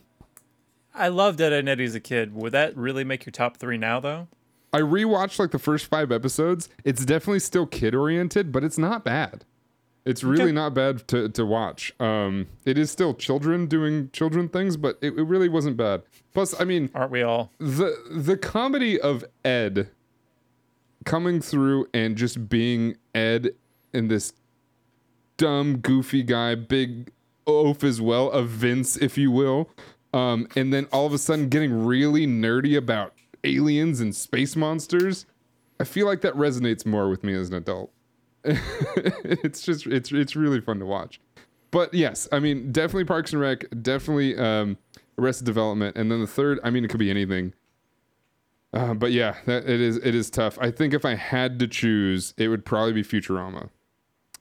I 0.93 1.07
loved 1.07 1.41
Ed, 1.41 1.51
Edd 1.53 1.59
n 1.59 1.67
Eddy 1.67 1.85
as 1.85 1.95
a 1.95 1.99
kid. 1.99 2.33
Would 2.35 2.51
that 2.51 2.75
really 2.77 3.03
make 3.03 3.25
your 3.25 3.31
top 3.31 3.57
three 3.57 3.77
now, 3.77 3.99
though? 3.99 4.27
I 4.71 4.81
rewatched 4.81 5.39
like 5.39 5.49
the 5.51 5.57
first 5.59 5.87
five 5.87 6.11
episodes. 6.11 6.69
It's 6.83 7.03
definitely 7.03 7.39
still 7.39 7.65
kid 7.65 7.95
oriented, 7.95 8.51
but 8.51 8.63
it's 8.63 8.77
not 8.77 9.03
bad. 9.03 9.45
It's 10.05 10.23
really 10.23 10.43
Okay. 10.43 10.51
not 10.51 10.73
bad 10.75 11.07
to, 11.09 11.29
to 11.29 11.45
watch. 11.45 11.93
Um, 11.99 12.47
it 12.65 12.77
is 12.77 12.91
still 12.91 13.13
children 13.15 13.65
doing 13.65 14.09
children 14.13 14.47
things, 14.47 14.77
but 14.77 14.97
it, 15.01 15.13
it 15.17 15.23
really 15.23 15.49
wasn't 15.49 15.75
bad. 15.77 16.03
Plus, 16.33 16.59
I 16.59 16.63
mean, 16.65 16.89
Aren't 16.93 17.11
we 17.11 17.23
all? 17.23 17.51
the 17.57 17.95
the 18.11 18.37
comedy 18.37 18.99
of 19.01 19.25
Ed 19.43 19.89
coming 21.05 21.41
through 21.41 21.87
and 21.93 22.15
just 22.15 22.47
being 22.49 22.95
Ed 23.15 23.49
and 23.93 24.09
this 24.09 24.33
dumb, 25.37 25.77
goofy 25.77 26.23
guy, 26.23 26.55
big 26.55 27.11
oaf 27.47 27.83
as 27.83 27.99
well, 27.99 28.29
of 28.29 28.49
Vince, 28.49 28.97
if 28.97 29.17
you 29.17 29.31
will. 29.31 29.69
Um, 30.13 30.47
and 30.55 30.73
then 30.73 30.87
all 30.91 31.05
of 31.05 31.13
a 31.13 31.17
sudden 31.17 31.49
getting 31.49 31.85
really 31.85 32.25
nerdy 32.25 32.77
about 32.77 33.13
aliens 33.43 33.99
and 33.99 34.15
space 34.15 34.55
monsters. 34.55 35.25
I 35.79 35.83
feel 35.83 36.05
like 36.05 36.21
that 36.21 36.33
resonates 36.33 36.85
more 36.85 37.09
with 37.09 37.23
me 37.23 37.33
as 37.33 37.49
an 37.49 37.55
adult. 37.55 37.91
it's 38.43 39.61
just 39.61 39.85
it's 39.85 40.11
it's 40.11 40.35
really 40.35 40.61
fun 40.61 40.79
to 40.79 40.85
watch. 40.85 41.19
But 41.71 41.93
yes, 41.93 42.27
I 42.31 42.39
mean 42.39 42.71
definitely 42.71 43.05
Parks 43.05 43.33
and 43.33 43.41
Rec, 43.41 43.65
definitely 43.81 44.37
um, 44.37 44.77
Arrested 45.17 45.45
Development, 45.45 45.95
and 45.95 46.11
then 46.11 46.21
the 46.21 46.27
third, 46.27 46.59
I 46.63 46.69
mean 46.69 46.83
it 46.83 46.89
could 46.89 46.99
be 46.99 47.09
anything. 47.09 47.53
Uh, 48.73 48.93
but 48.93 49.11
yeah, 49.11 49.35
that 49.45 49.69
it 49.69 49.81
is 49.81 49.97
it 49.97 50.15
is 50.15 50.29
tough. 50.29 50.57
I 50.61 50.71
think 50.71 50.93
if 50.93 51.05
I 51.05 51.15
had 51.15 51.59
to 51.59 51.67
choose, 51.67 52.33
it 52.37 52.47
would 52.47 52.65
probably 52.65 52.93
be 52.93 53.03
Futurama. 53.03 53.69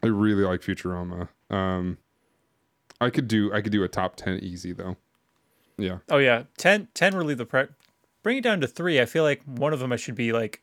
I 0.02 0.06
really 0.06 0.44
like 0.44 0.60
Futurama. 0.60 1.28
Um, 1.50 1.98
I 3.00 3.10
could 3.10 3.28
do 3.28 3.52
I 3.52 3.60
could 3.60 3.72
do 3.72 3.82
a 3.84 3.88
top 3.88 4.16
ten 4.16 4.38
easy 4.40 4.72
though. 4.72 4.96
Yeah. 5.76 5.98
Oh 6.08 6.18
yeah, 6.18 6.44
10, 6.56 6.88
10 6.94 7.14
really 7.16 7.34
the 7.34 7.46
pre. 7.46 7.64
Bring 8.24 8.38
it 8.38 8.40
down 8.42 8.60
to 8.62 8.66
three. 8.66 9.00
I 9.00 9.04
feel 9.06 9.22
like 9.22 9.42
one 9.44 9.72
of 9.72 9.78
them 9.78 9.92
I 9.92 9.96
should 9.96 10.16
be 10.16 10.32
like, 10.32 10.60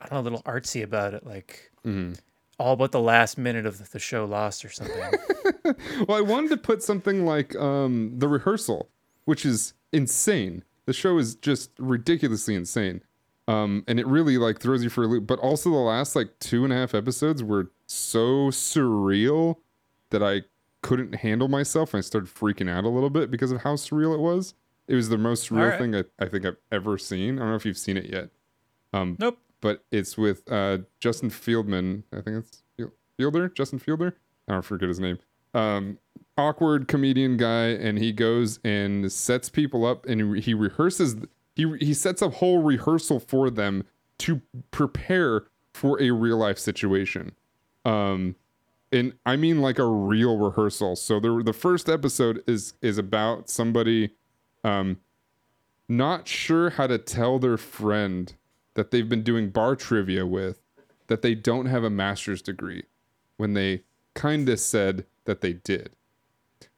I 0.00 0.06
don't 0.06 0.14
know, 0.14 0.20
a 0.20 0.26
little 0.30 0.42
artsy 0.42 0.82
about 0.82 1.12
it, 1.14 1.26
like 1.26 1.70
Mm-hmm. 1.86 2.14
all 2.58 2.74
but 2.76 2.92
the 2.92 3.00
last 3.00 3.36
minute 3.38 3.66
of 3.66 3.78
the, 3.78 3.84
the 3.90 3.98
show 3.98 4.24
lost 4.24 4.64
or 4.64 4.70
something. 4.70 5.12
Well, 6.08 6.16
I 6.16 6.22
wanted 6.22 6.48
to 6.50 6.56
put 6.56 6.82
something 6.82 7.26
like 7.26 7.54
um, 7.56 8.14
the 8.16 8.26
rehearsal, 8.26 8.88
which 9.26 9.44
is 9.44 9.74
insane. 9.92 10.64
The 10.86 10.94
show 10.94 11.18
is 11.18 11.34
just 11.34 11.72
ridiculously 11.78 12.54
insane, 12.54 13.02
um, 13.48 13.82
and 13.88 13.98
it 13.98 14.06
really 14.06 14.38
like 14.38 14.60
throws 14.60 14.84
you 14.84 14.90
for 14.90 15.02
a 15.02 15.06
loop. 15.06 15.26
But 15.26 15.38
also, 15.40 15.70
the 15.70 15.76
last 15.76 16.14
like 16.14 16.38
two 16.38 16.62
and 16.62 16.72
a 16.72 16.76
half 16.76 16.94
episodes 16.94 17.42
were 17.42 17.70
so 17.86 18.50
surreal 18.50 19.56
that 20.10 20.22
I 20.22 20.42
couldn't 20.82 21.14
handle 21.16 21.48
myself, 21.48 21.92
and 21.94 21.98
I 21.98 22.02
started 22.02 22.30
freaking 22.32 22.70
out 22.70 22.84
a 22.84 22.88
little 22.88 23.10
bit 23.10 23.30
because 23.30 23.50
of 23.50 23.62
how 23.62 23.74
surreal 23.74 24.14
it 24.14 24.20
was. 24.20 24.54
It 24.86 24.94
was 24.94 25.08
the 25.08 25.18
most 25.18 25.50
surreal 25.50 25.72
Alright. 25.72 25.78
thing 25.80 25.96
I, 25.96 26.04
I 26.18 26.28
think 26.28 26.44
I've 26.44 26.56
ever 26.70 26.98
seen. 26.98 27.38
I 27.38 27.40
don't 27.40 27.50
know 27.50 27.56
if 27.56 27.66
you've 27.66 27.78
seen 27.78 27.96
it 27.96 28.06
yet. 28.06 28.30
Um, 28.92 29.16
nope. 29.18 29.38
but 29.60 29.84
it's 29.90 30.16
with 30.16 30.50
uh, 30.50 30.78
Justin 31.00 31.30
Fieldman. 31.30 32.04
I 32.12 32.20
think 32.20 32.38
it's 32.38 32.62
Fiel- 32.76 32.92
Fielder, 33.16 33.48
Justin 33.48 33.78
Fielder. 33.78 34.16
I 34.46 34.52
don't 34.52 34.62
forget 34.64 34.88
his 34.88 35.00
name. 35.00 35.18
Um, 35.52 35.98
awkward 36.38 36.88
comedian 36.88 37.36
guy, 37.36 37.66
and 37.68 37.98
he 37.98 38.12
goes 38.12 38.60
and 38.64 39.10
sets 39.10 39.48
people 39.50 39.84
up, 39.84 40.06
and 40.06 40.36
he, 40.36 40.40
he 40.40 40.54
rehearses. 40.54 41.16
He 41.58 41.66
he 41.80 41.92
sets 41.92 42.22
up 42.22 42.34
whole 42.34 42.62
rehearsal 42.62 43.18
for 43.18 43.50
them 43.50 43.84
to 44.18 44.40
prepare 44.70 45.46
for 45.74 46.00
a 46.00 46.12
real 46.12 46.38
life 46.38 46.58
situation. 46.58 47.32
Um, 47.84 48.36
and 48.92 49.14
I 49.26 49.34
mean 49.34 49.60
like 49.60 49.80
a 49.80 49.84
real 49.84 50.38
rehearsal. 50.38 50.94
So 50.94 51.18
the 51.18 51.42
the 51.44 51.52
first 51.52 51.88
episode 51.88 52.44
is 52.46 52.74
is 52.80 52.96
about 52.96 53.50
somebody, 53.50 54.10
um, 54.62 54.98
not 55.88 56.28
sure 56.28 56.70
how 56.70 56.86
to 56.86 56.96
tell 56.96 57.40
their 57.40 57.56
friend 57.56 58.32
that 58.74 58.92
they've 58.92 59.08
been 59.08 59.24
doing 59.24 59.50
bar 59.50 59.74
trivia 59.74 60.24
with 60.24 60.62
that 61.08 61.22
they 61.22 61.34
don't 61.34 61.66
have 61.66 61.82
a 61.82 61.90
master's 61.90 62.40
degree 62.40 62.84
when 63.36 63.54
they 63.54 63.82
kind 64.14 64.48
of 64.48 64.60
said 64.60 65.06
that 65.24 65.40
they 65.40 65.54
did. 65.54 65.90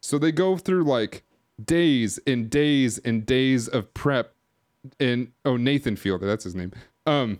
So 0.01 0.17
they 0.17 0.33
go 0.33 0.57
through 0.57 0.85
like 0.85 1.23
days 1.63 2.19
and 2.27 2.49
days 2.49 2.97
and 2.97 3.27
days 3.27 3.69
of 3.69 3.93
prep 3.93 4.35
and 4.99 5.33
oh 5.45 5.57
Nathan 5.57 5.97
Fielder, 5.97 6.27
that's 6.27 6.45
his 6.45 6.55
name. 6.55 6.73
Um 7.07 7.39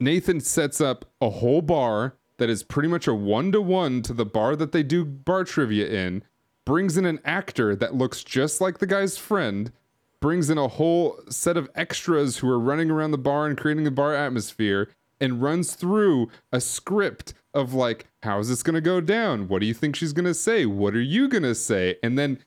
Nathan 0.00 0.40
sets 0.40 0.80
up 0.80 1.04
a 1.20 1.30
whole 1.30 1.62
bar 1.62 2.16
that 2.38 2.50
is 2.50 2.62
pretty 2.62 2.88
much 2.88 3.06
a 3.06 3.14
one 3.14 3.52
to 3.52 3.60
one 3.60 4.02
to 4.02 4.12
the 4.12 4.26
bar 4.26 4.56
that 4.56 4.72
they 4.72 4.82
do 4.82 5.04
bar 5.04 5.44
trivia 5.44 5.86
in, 5.86 6.22
brings 6.64 6.96
in 6.96 7.06
an 7.06 7.20
actor 7.24 7.76
that 7.76 7.94
looks 7.94 8.24
just 8.24 8.60
like 8.60 8.78
the 8.78 8.86
guy's 8.86 9.16
friend, 9.16 9.72
brings 10.20 10.50
in 10.50 10.58
a 10.58 10.68
whole 10.68 11.20
set 11.28 11.56
of 11.56 11.70
extras 11.74 12.38
who 12.38 12.48
are 12.48 12.58
running 12.58 12.90
around 12.90 13.12
the 13.12 13.18
bar 13.18 13.46
and 13.46 13.56
creating 13.56 13.84
the 13.84 13.90
bar 13.90 14.14
atmosphere, 14.14 14.88
and 15.20 15.42
runs 15.42 15.74
through 15.74 16.28
a 16.50 16.60
script 16.60 17.34
of 17.54 17.72
like, 17.72 18.06
how's 18.24 18.48
this 18.48 18.62
gonna 18.62 18.80
go 18.80 19.00
down? 19.00 19.46
What 19.46 19.60
do 19.60 19.66
you 19.66 19.74
think 19.74 19.94
she's 19.94 20.12
gonna 20.12 20.34
say? 20.34 20.66
What 20.66 20.94
are 20.94 21.00
you 21.00 21.28
gonna 21.28 21.54
say? 21.54 21.96
And 22.02 22.18
then 22.18 22.40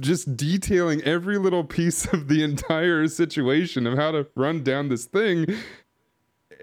just 0.00 0.36
detailing 0.36 1.02
every 1.02 1.38
little 1.38 1.64
piece 1.64 2.06
of 2.12 2.28
the 2.28 2.42
entire 2.42 3.08
situation 3.08 3.86
of 3.86 3.98
how 3.98 4.12
to 4.12 4.26
run 4.34 4.62
down 4.62 4.88
this 4.88 5.04
thing. 5.04 5.46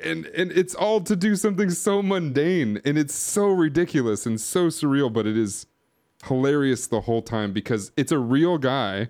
And 0.04 0.26
and 0.28 0.52
it's 0.52 0.74
all 0.74 1.02
to 1.02 1.16
do 1.16 1.36
something 1.36 1.70
so 1.70 2.02
mundane 2.02 2.82
and 2.84 2.98
it's 2.98 3.14
so 3.14 3.50
ridiculous 3.50 4.26
and 4.26 4.42
so 4.42 4.68
surreal 4.68 5.14
but 5.14 5.28
it 5.28 5.38
is 5.38 5.68
hilarious 6.24 6.88
the 6.88 7.02
whole 7.02 7.22
time 7.22 7.54
because 7.54 7.92
it's 7.96 8.12
a 8.12 8.18
real 8.18 8.58
guy 8.58 9.10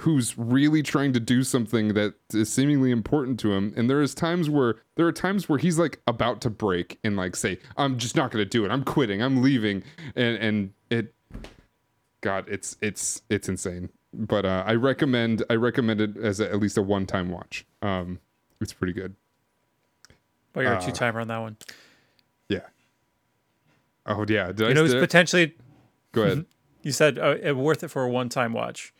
who's 0.00 0.38
really 0.38 0.82
trying 0.82 1.12
to 1.12 1.20
do 1.20 1.42
something 1.42 1.94
that 1.94 2.14
is 2.32 2.50
seemingly 2.52 2.90
important 2.90 3.38
to 3.40 3.52
him. 3.52 3.72
And 3.76 3.90
there 3.90 4.00
is 4.00 4.14
times 4.14 4.48
where 4.48 4.76
there 4.94 5.06
are 5.06 5.12
times 5.12 5.48
where 5.48 5.58
he's 5.58 5.78
like 5.78 6.00
about 6.06 6.40
to 6.42 6.50
break 6.50 6.98
and 7.02 7.16
like 7.16 7.36
say 7.36 7.58
i'm 7.76 7.98
just 7.98 8.16
not 8.16 8.30
going 8.30 8.42
to 8.42 8.48
do 8.48 8.64
it. 8.64 8.70
I'm 8.70 8.84
quitting. 8.84 9.22
I'm 9.22 9.42
leaving. 9.42 9.82
And 10.16 10.36
and 10.36 10.72
it 10.90 11.14
god 12.20 12.44
it's 12.48 12.76
it's 12.80 13.22
it's 13.28 13.48
insane 13.48 13.90
but 14.12 14.44
uh, 14.44 14.64
i 14.66 14.74
recommend 14.74 15.44
i 15.50 15.54
recommend 15.54 16.00
it 16.00 16.16
as 16.16 16.40
a, 16.40 16.50
at 16.50 16.58
least 16.58 16.76
a 16.78 16.82
one 16.82 17.06
time 17.06 17.30
watch 17.30 17.64
um 17.82 18.18
it's 18.60 18.72
pretty 18.72 18.92
good 18.92 19.14
Well, 20.54 20.64
you're 20.64 20.74
Uh, 20.74 20.80
a 20.82 20.84
two 20.84 20.92
timer 20.92 21.20
on 21.20 21.28
that 21.28 21.38
one. 21.38 21.56
Yeah. 22.48 22.60
Oh 24.06 24.24
yeah. 24.28 24.50
Did 24.52 24.62
I 24.62 24.68
You 24.70 24.74
know, 24.74 24.82
who's 24.82 24.94
did 24.94 25.00
potentially 25.00 25.54
go 26.12 26.22
ahead? 26.22 26.46
you 26.82 26.90
said 26.92 27.18
uh, 27.18 27.36
it 27.40 27.56
worth 27.56 27.84
it 27.84 27.88
for 27.88 28.02
a 28.02 28.08
one 28.08 28.28
time 28.28 28.52
watch, 28.52 28.92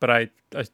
but 0.00 0.10
I, 0.10 0.30
I 0.56 0.64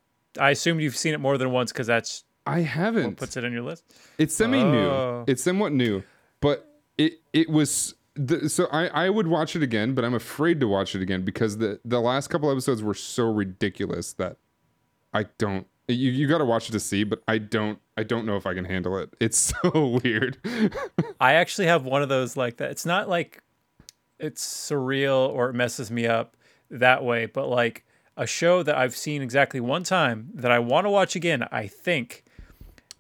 I 0.41 0.51
assumed 0.51 0.81
you've 0.81 0.97
seen 0.97 1.13
it 1.13 1.21
more 1.21 1.37
than 1.37 1.51
once 1.51 1.73
because 1.73 1.87
that's 1.87 2.25
I 2.47 2.61
haven't. 2.61 3.17
puts 3.17 3.37
it 3.37 3.45
on 3.45 3.53
your 3.53 3.63
list. 3.63 3.85
It's 4.19 4.35
semi 4.35 4.63
new. 4.63 4.79
Oh. 4.89 5.25
It's 5.27 5.43
somewhat 5.43 5.73
new, 5.73 6.03
but 6.41 6.67
it 6.97 7.21
it 7.33 7.51
was. 7.51 7.95
The, 8.15 8.49
so 8.49 8.67
I, 8.71 8.87
I 8.89 9.11
would 9.11 9.27
watch 9.27 9.57
it 9.57 9.63
again, 9.63 9.95
but 9.95 10.05
I'm 10.05 10.15
afraid 10.15 10.61
to 10.61 10.69
watch 10.69 10.95
it 10.95 11.01
again 11.03 11.23
because 11.23 11.59
the 11.59 11.81
the 11.85 12.01
last 12.01 12.29
couple 12.29 12.51
episodes 12.51 12.83
were 12.83 12.95
so 12.95 13.31
ridiculous 13.31 14.13
that 14.15 14.37
I 15.15 15.25
don't. 15.39 15.67
You 15.89 16.11
you 16.11 16.29
got 16.29 16.39
to 16.39 16.45
watch 16.45 16.69
it 16.69 16.73
to 16.73 16.81
see, 16.81 17.05
but 17.05 17.23
I 17.27 17.39
don't. 17.39 17.79
I 17.97 18.03
don't 18.03 18.27
know 18.27 18.37
if 18.37 18.47
I 18.47 18.55
can 18.55 18.65
handle 18.65 18.99
it. 18.99 19.15
It's 19.19 19.53
so 19.63 20.01
weird. 20.03 20.39
I 21.21 21.35
actually 21.35 21.69
have 21.69 21.85
one 21.85 22.03
of 22.03 22.09
those 22.09 22.37
like 22.37 22.59
that. 22.59 22.71
It's 22.71 22.87
not 22.87 23.09
like 23.09 23.43
it's 24.19 24.45
surreal 24.45 25.29
or 25.29 25.51
it 25.51 25.55
messes 25.55 25.91
me 25.91 26.07
up 26.07 26.37
that 26.71 27.05
way, 27.05 27.27
but 27.27 27.49
like 27.49 27.85
a 28.17 28.27
show 28.27 28.63
that 28.63 28.77
I've 28.77 28.97
seen 28.97 29.23
exactly 29.23 29.61
one 29.61 29.85
time 29.85 30.31
that 30.35 30.51
I 30.51 30.59
want 30.59 30.87
to 30.87 30.91
watch 30.91 31.17
again, 31.17 31.47
I 31.51 31.67
think. 31.67 32.25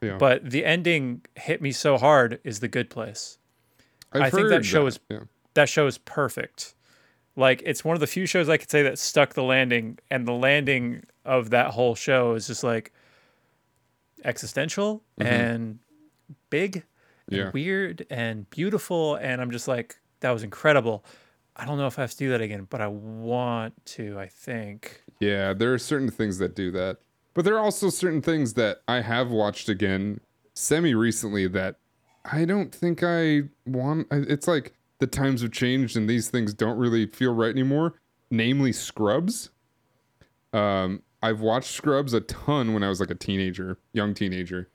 Yeah. 0.00 0.16
But 0.18 0.50
the 0.50 0.64
ending 0.64 1.22
hit 1.36 1.62
me 1.62 1.70
so 1.70 1.96
hard 1.96 2.40
is 2.44 2.60
The 2.60 2.68
Good 2.68 2.90
Place. 2.90 3.38
I've 4.12 4.22
I 4.22 4.30
think 4.30 4.48
that 4.48 4.64
show 4.64 4.86
is 4.86 4.98
yeah. 5.08 5.20
that 5.54 5.68
show 5.68 5.86
is 5.86 5.98
perfect. 5.98 6.74
Like 7.36 7.62
it's 7.64 7.84
one 7.84 7.94
of 7.94 8.00
the 8.00 8.06
few 8.06 8.26
shows 8.26 8.48
I 8.48 8.56
could 8.56 8.70
say 8.70 8.82
that 8.82 8.98
stuck 8.98 9.34
the 9.34 9.42
landing, 9.42 9.98
and 10.10 10.26
the 10.26 10.32
landing 10.32 11.04
of 11.24 11.50
that 11.50 11.70
whole 11.70 11.94
show 11.94 12.34
is 12.34 12.46
just 12.46 12.62
like 12.62 12.92
existential 14.24 15.02
mm-hmm. 15.18 15.32
and 15.32 15.78
big, 16.50 16.84
and 17.30 17.52
weird 17.52 18.06
and 18.10 18.48
beautiful, 18.50 19.16
and 19.16 19.40
I'm 19.40 19.50
just 19.50 19.68
like 19.68 19.96
that 20.20 20.30
was 20.30 20.42
incredible. 20.42 21.04
I 21.56 21.66
don't 21.66 21.76
know 21.76 21.86
if 21.86 21.98
I 21.98 22.02
have 22.02 22.12
to 22.12 22.16
do 22.16 22.30
that 22.30 22.40
again, 22.40 22.66
but 22.68 22.80
I 22.80 22.88
want 22.88 23.74
to. 23.86 24.18
I 24.18 24.26
think. 24.26 25.02
Yeah, 25.20 25.52
there 25.52 25.72
are 25.72 25.78
certain 25.78 26.10
things 26.10 26.38
that 26.38 26.54
do 26.54 26.70
that. 26.72 26.98
But 27.34 27.44
there 27.44 27.54
are 27.54 27.60
also 27.60 27.88
certain 27.88 28.20
things 28.20 28.54
that 28.54 28.82
I 28.86 29.00
have 29.00 29.30
watched 29.30 29.68
again 29.68 30.20
semi 30.54 30.94
recently 30.94 31.46
that 31.48 31.76
I 32.24 32.44
don't 32.44 32.74
think 32.74 33.02
I 33.02 33.42
want. 33.66 34.06
It's 34.10 34.46
like 34.46 34.72
the 34.98 35.06
times 35.06 35.42
have 35.42 35.52
changed 35.52 35.96
and 35.96 36.08
these 36.08 36.30
things 36.30 36.54
don't 36.54 36.78
really 36.78 37.06
feel 37.06 37.34
right 37.34 37.50
anymore. 37.50 37.94
Namely, 38.30 38.72
Scrubs. 38.72 39.50
Um, 40.52 41.02
I've 41.22 41.40
watched 41.40 41.70
Scrubs 41.70 42.12
a 42.14 42.20
ton 42.20 42.74
when 42.74 42.82
I 42.82 42.88
was 42.88 43.00
like 43.00 43.10
a 43.10 43.14
teenager, 43.14 43.78
young 43.92 44.14
teenager. 44.14 44.68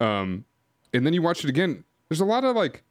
Um, 0.00 0.44
and 0.92 1.04
then 1.06 1.12
you 1.12 1.22
watch 1.22 1.44
it 1.44 1.50
again. 1.50 1.84
There's 2.08 2.20
a 2.20 2.24
lot 2.24 2.44
of 2.44 2.56
like 2.56 2.82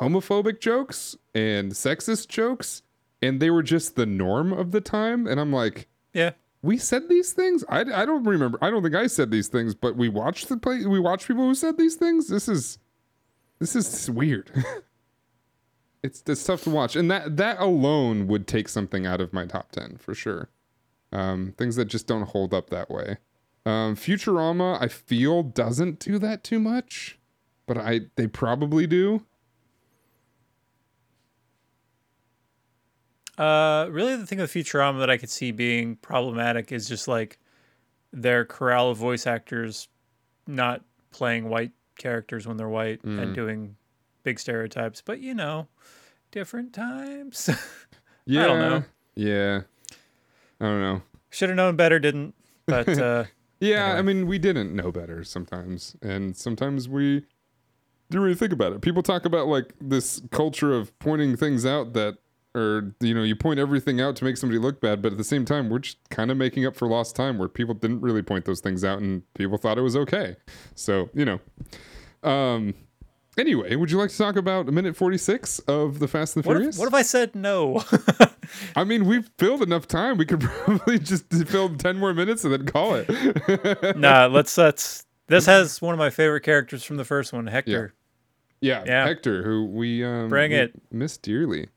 homophobic 0.00 0.60
jokes 0.60 1.16
and 1.34 1.72
sexist 1.72 2.28
jokes, 2.28 2.82
and 3.20 3.40
they 3.40 3.50
were 3.50 3.62
just 3.62 3.94
the 3.96 4.06
norm 4.06 4.52
of 4.52 4.70
the 4.72 4.80
time. 4.80 5.26
And 5.26 5.38
I'm 5.40 5.52
like, 5.52 5.88
Yeah. 6.14 6.32
we 6.62 6.78
said 6.78 7.08
these 7.08 7.32
things. 7.32 7.64
I, 7.68 7.80
I 7.80 8.04
don't 8.04 8.24
remember. 8.24 8.58
I 8.62 8.70
don't 8.70 8.82
think 8.82 8.94
I 8.94 9.06
said 9.06 9.30
these 9.30 9.48
things, 9.48 9.74
but 9.74 9.96
we 9.96 10.08
watched 10.08 10.48
the 10.48 10.56
play. 10.56 10.86
We 10.86 11.00
watched 11.00 11.28
people 11.28 11.44
who 11.46 11.54
said 11.54 11.76
these 11.76 11.96
things. 11.96 12.28
This 12.28 12.48
is 12.48 12.78
this 13.62 13.76
is 13.76 14.10
weird. 14.10 14.50
it's 16.02 16.22
it's 16.26 16.44
tough 16.44 16.64
to 16.64 16.70
watch, 16.70 16.96
and 16.96 17.10
that 17.10 17.36
that 17.36 17.60
alone 17.60 18.26
would 18.26 18.48
take 18.48 18.68
something 18.68 19.06
out 19.06 19.20
of 19.20 19.32
my 19.32 19.46
top 19.46 19.70
ten 19.70 19.96
for 19.98 20.14
sure. 20.14 20.48
Um, 21.12 21.54
things 21.56 21.76
that 21.76 21.84
just 21.84 22.06
don't 22.06 22.28
hold 22.28 22.52
up 22.52 22.70
that 22.70 22.90
way. 22.90 23.18
Um, 23.64 23.94
Futurama, 23.94 24.78
I 24.80 24.88
feel 24.88 25.42
doesn't 25.42 26.00
do 26.00 26.18
that 26.18 26.42
too 26.42 26.58
much, 26.58 27.20
but 27.66 27.78
I 27.78 28.00
they 28.16 28.26
probably 28.26 28.88
do. 28.88 29.24
Uh, 33.38 33.86
really, 33.90 34.16
the 34.16 34.26
thing 34.26 34.38
with 34.38 34.52
Futurama 34.52 34.98
that 34.98 35.10
I 35.10 35.16
could 35.16 35.30
see 35.30 35.52
being 35.52 35.96
problematic 35.96 36.72
is 36.72 36.88
just 36.88 37.06
like 37.06 37.38
their 38.12 38.44
corral 38.44 38.90
of 38.90 38.98
voice 38.98 39.26
actors 39.26 39.88
not 40.48 40.82
playing 41.12 41.48
white 41.48 41.70
characters 42.02 42.46
when 42.46 42.56
they're 42.56 42.68
white 42.68 43.02
Mm. 43.02 43.22
and 43.22 43.34
doing 43.34 43.76
big 44.22 44.38
stereotypes. 44.40 45.00
But 45.04 45.20
you 45.20 45.34
know, 45.34 45.68
different 46.30 46.72
times. 46.72 47.48
Yeah, 48.26 48.42
I 48.44 48.46
don't 48.46 48.58
know. 48.60 48.84
Yeah, 49.14 49.60
I 50.60 50.64
don't 50.64 50.80
know. 50.80 51.02
Should 51.30 51.48
have 51.50 51.56
known 51.56 51.76
better, 51.76 51.98
didn't. 51.98 52.34
But 52.66 52.88
uh, 52.98 53.24
Yeah, 53.60 53.94
I 53.94 54.02
mean, 54.02 54.26
we 54.26 54.38
didn't 54.38 54.74
know 54.74 54.90
better 54.92 55.24
sometimes, 55.24 55.96
and 56.02 56.36
sometimes 56.36 56.88
we 56.88 57.24
didn't 58.10 58.22
really 58.24 58.34
think 58.36 58.52
about 58.52 58.72
it. 58.72 58.80
People 58.82 59.02
talk 59.02 59.24
about 59.24 59.46
like 59.48 59.72
this 59.80 60.20
culture 60.30 60.72
of 60.74 60.96
pointing 60.98 61.36
things 61.36 61.64
out 61.64 61.92
that, 61.94 62.18
or 62.54 62.94
you 63.00 63.14
know, 63.14 63.22
you 63.22 63.34
point 63.34 63.58
everything 63.58 64.00
out 64.00 64.14
to 64.16 64.24
make 64.24 64.36
somebody 64.36 64.58
look 64.58 64.80
bad, 64.80 65.00
but 65.00 65.12
at 65.12 65.18
the 65.18 65.24
same 65.24 65.44
time, 65.46 65.70
we're 65.70 65.78
just 65.78 65.96
kind 66.10 66.30
of 66.30 66.36
making 66.36 66.66
up 66.66 66.76
for 66.76 66.86
lost 66.86 67.16
time 67.16 67.38
where 67.38 67.48
people 67.48 67.74
didn't 67.74 68.00
really 68.02 68.20
point 68.22 68.44
those 68.44 68.60
things 68.60 68.84
out, 68.84 68.98
and 69.00 69.22
people 69.34 69.56
thought 69.58 69.78
it 69.78 69.82
was 69.82 69.96
okay. 69.96 70.36
So 70.74 71.08
you 71.14 71.24
know, 71.24 71.40
um. 72.22 72.74
Anyway, 73.38 73.74
would 73.76 73.90
you 73.90 73.96
like 73.96 74.10
to 74.10 74.18
talk 74.18 74.36
about 74.36 74.68
a 74.68 74.72
minute 74.72 74.94
forty 74.94 75.16
six 75.16 75.58
of 75.60 76.00
the 76.00 76.06
Fast 76.08 76.36
and 76.36 76.44
the 76.44 76.48
what 76.48 76.56
Furious? 76.58 76.76
if, 76.76 76.80
what 76.80 76.88
if 76.88 76.94
I 76.94 77.00
said 77.00 77.34
no? 77.34 77.82
I 78.76 78.84
mean, 78.84 79.06
we've 79.06 79.30
filled 79.38 79.62
enough 79.62 79.88
time. 79.88 80.18
We 80.18 80.26
could 80.26 80.40
probably 80.42 80.98
just 80.98 81.32
film 81.48 81.78
ten 81.78 81.96
more 81.96 82.12
minutes 82.12 82.44
and 82.44 82.52
then 82.52 82.66
call 82.66 82.94
it. 82.96 83.96
nah, 83.96 84.26
let's 84.26 84.58
let's. 84.58 85.06
This 85.28 85.46
has 85.46 85.80
one 85.80 85.94
of 85.94 85.98
my 85.98 86.10
favorite 86.10 86.42
characters 86.42 86.84
from 86.84 86.98
the 86.98 87.06
first 87.06 87.32
one, 87.32 87.46
Hector. 87.46 87.94
Yeah, 88.60 88.84
Yeah. 88.86 89.06
Hector, 89.06 89.42
who 89.42 89.64
we 89.64 90.04
um, 90.04 90.28
Bring 90.28 90.50
we 90.50 90.58
it. 90.58 90.74
miss 90.90 91.16
dearly. 91.16 91.68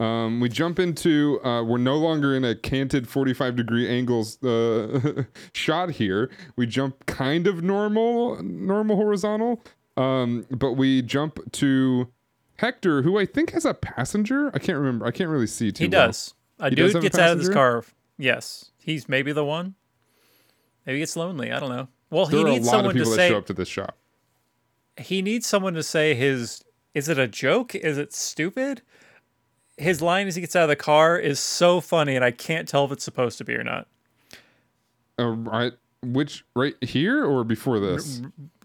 Um, 0.00 0.40
we 0.40 0.48
jump 0.48 0.78
into 0.78 1.38
uh, 1.44 1.62
we're 1.64 1.76
no 1.78 1.96
longer 1.96 2.34
in 2.34 2.44
a 2.44 2.54
canted 2.54 3.06
45 3.08 3.56
degree 3.56 3.88
angles 3.88 4.42
uh, 4.42 5.24
shot 5.52 5.90
here. 5.90 6.30
We 6.56 6.66
jump 6.66 7.04
kind 7.06 7.46
of 7.46 7.62
normal, 7.62 8.42
normal 8.42 8.96
horizontal. 8.96 9.62
Um, 9.96 10.46
but 10.50 10.72
we 10.72 11.02
jump 11.02 11.38
to 11.52 12.08
Hector, 12.56 13.02
who 13.02 13.18
I 13.18 13.26
think 13.26 13.50
has 13.52 13.64
a 13.64 13.74
passenger. 13.74 14.50
I 14.54 14.58
can't 14.58 14.78
remember. 14.78 15.06
I 15.06 15.10
can't 15.10 15.30
really 15.30 15.46
see 15.46 15.70
too. 15.72 15.84
He 15.84 15.88
well. 15.88 16.08
does. 16.08 16.34
A 16.58 16.70
He 16.70 16.76
does 16.76 16.92
dude 16.92 17.00
a 17.00 17.02
gets 17.02 17.18
out 17.18 17.32
of 17.32 17.38
his 17.38 17.48
car. 17.48 17.84
Yes, 18.18 18.70
he's 18.78 19.08
maybe 19.08 19.32
the 19.32 19.44
one. 19.44 19.74
Maybe 20.86 20.98
he 20.98 21.02
gets 21.02 21.16
lonely. 21.16 21.50
I 21.50 21.58
don't 21.60 21.70
know. 21.70 21.88
Well, 22.10 22.26
There 22.26 22.38
he 22.40 22.44
needs 22.44 22.68
someone 22.68 22.94
to 22.94 23.04
say. 23.06 23.28
show 23.28 23.38
up 23.38 23.46
to 23.46 23.52
this 23.52 23.68
shop. 23.68 23.96
He 24.96 25.22
needs 25.22 25.46
someone 25.46 25.74
to 25.74 25.82
say 25.82 26.14
his. 26.14 26.62
Is 26.94 27.08
it 27.08 27.18
a 27.18 27.26
joke? 27.26 27.74
Is 27.74 27.98
it 27.98 28.12
stupid? 28.12 28.82
His 29.76 30.00
line 30.00 30.28
as 30.28 30.36
he 30.36 30.40
gets 30.40 30.54
out 30.54 30.64
of 30.64 30.68
the 30.68 30.76
car 30.76 31.18
is 31.18 31.40
so 31.40 31.80
funny, 31.80 32.14
and 32.14 32.24
I 32.24 32.30
can't 32.30 32.68
tell 32.68 32.84
if 32.84 32.92
it's 32.92 33.02
supposed 33.02 33.38
to 33.38 33.44
be 33.44 33.54
or 33.56 33.64
not. 33.64 33.88
Uh, 35.18 35.30
right, 35.30 35.72
which 36.12 36.44
right 36.54 36.74
here 36.82 37.24
or 37.24 37.44
before 37.44 37.80
this? 37.80 38.20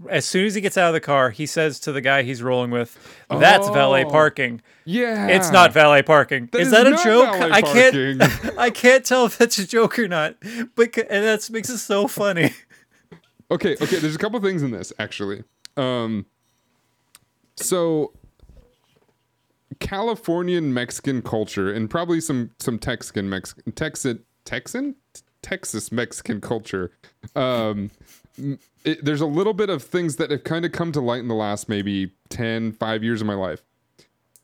As 0.10 0.26
soon 0.26 0.46
as 0.46 0.56
he 0.56 0.62
gets 0.62 0.78
out 0.78 0.88
of 0.88 0.94
the 0.94 1.00
car, 1.00 1.30
he 1.32 1.46
says 1.46 1.80
to 1.82 1.92
the 1.92 2.02
guy 2.02 2.24
he's 2.24 2.42
rolling 2.44 2.72
with, 2.72 2.98
"That's 3.30 3.68
valet 3.70 4.06
Oh. 4.06 4.10
parking." 4.10 4.62
Yeah, 4.86 5.28
It's 5.28 5.52
not 5.52 5.72
valet 5.74 6.02
parking. 6.04 6.50
That 6.52 6.62
is 6.62 6.68
is 6.68 6.72
that 6.74 6.88
a 6.88 6.92
joke? 7.04 7.38
valet 7.38 7.52
I 7.52 7.62
can't. 7.62 8.58
I 8.60 8.70
can't 8.70 9.06
tell 9.06 9.26
if 9.26 9.38
that's 9.38 9.58
a 9.58 9.68
joke 9.68 9.98
or 10.00 10.08
not. 10.08 10.36
But 10.76 10.98
and 10.98 11.24
that 11.26 11.50
makes 11.52 11.70
it 11.70 11.78
so 11.80 12.08
funny. 12.08 12.54
Okay, 13.52 13.76
okay. 13.82 13.98
There's 13.98 14.14
a 14.16 14.20
couple 14.20 14.40
things 14.42 14.62
in 14.62 14.70
this 14.70 14.94
actually. 15.00 15.44
Um, 15.76 16.28
so 17.56 18.14
Californian 19.80 20.74
Mexican 20.74 21.22
culture 21.22 21.72
and 21.74 21.90
probably 21.90 22.22
some 22.22 22.52
some 22.60 22.78
Texan 22.78 23.28
Mexican 23.30 23.72
Texan 23.74 24.24
Texan 24.46 24.96
Texas 25.42 25.92
Mexican 25.92 26.42
culture. 26.42 26.92
Um, 27.36 27.92
it, 28.86 29.04
there's 29.04 29.22
a 29.22 29.26
little 29.26 29.54
bit 29.54 29.70
of 29.70 29.84
things 29.84 30.16
that 30.18 30.32
have 30.32 30.44
kind 30.44 30.66
of 30.66 30.72
come 30.72 30.92
to 30.94 31.02
light 31.02 31.20
in 31.20 31.28
the 31.28 31.36
last 31.36 31.68
maybe 31.70 32.12
10 32.30 32.72
5 32.74 33.04
years 33.04 33.22
of 33.22 33.28
my 33.28 33.34
life. 33.34 33.64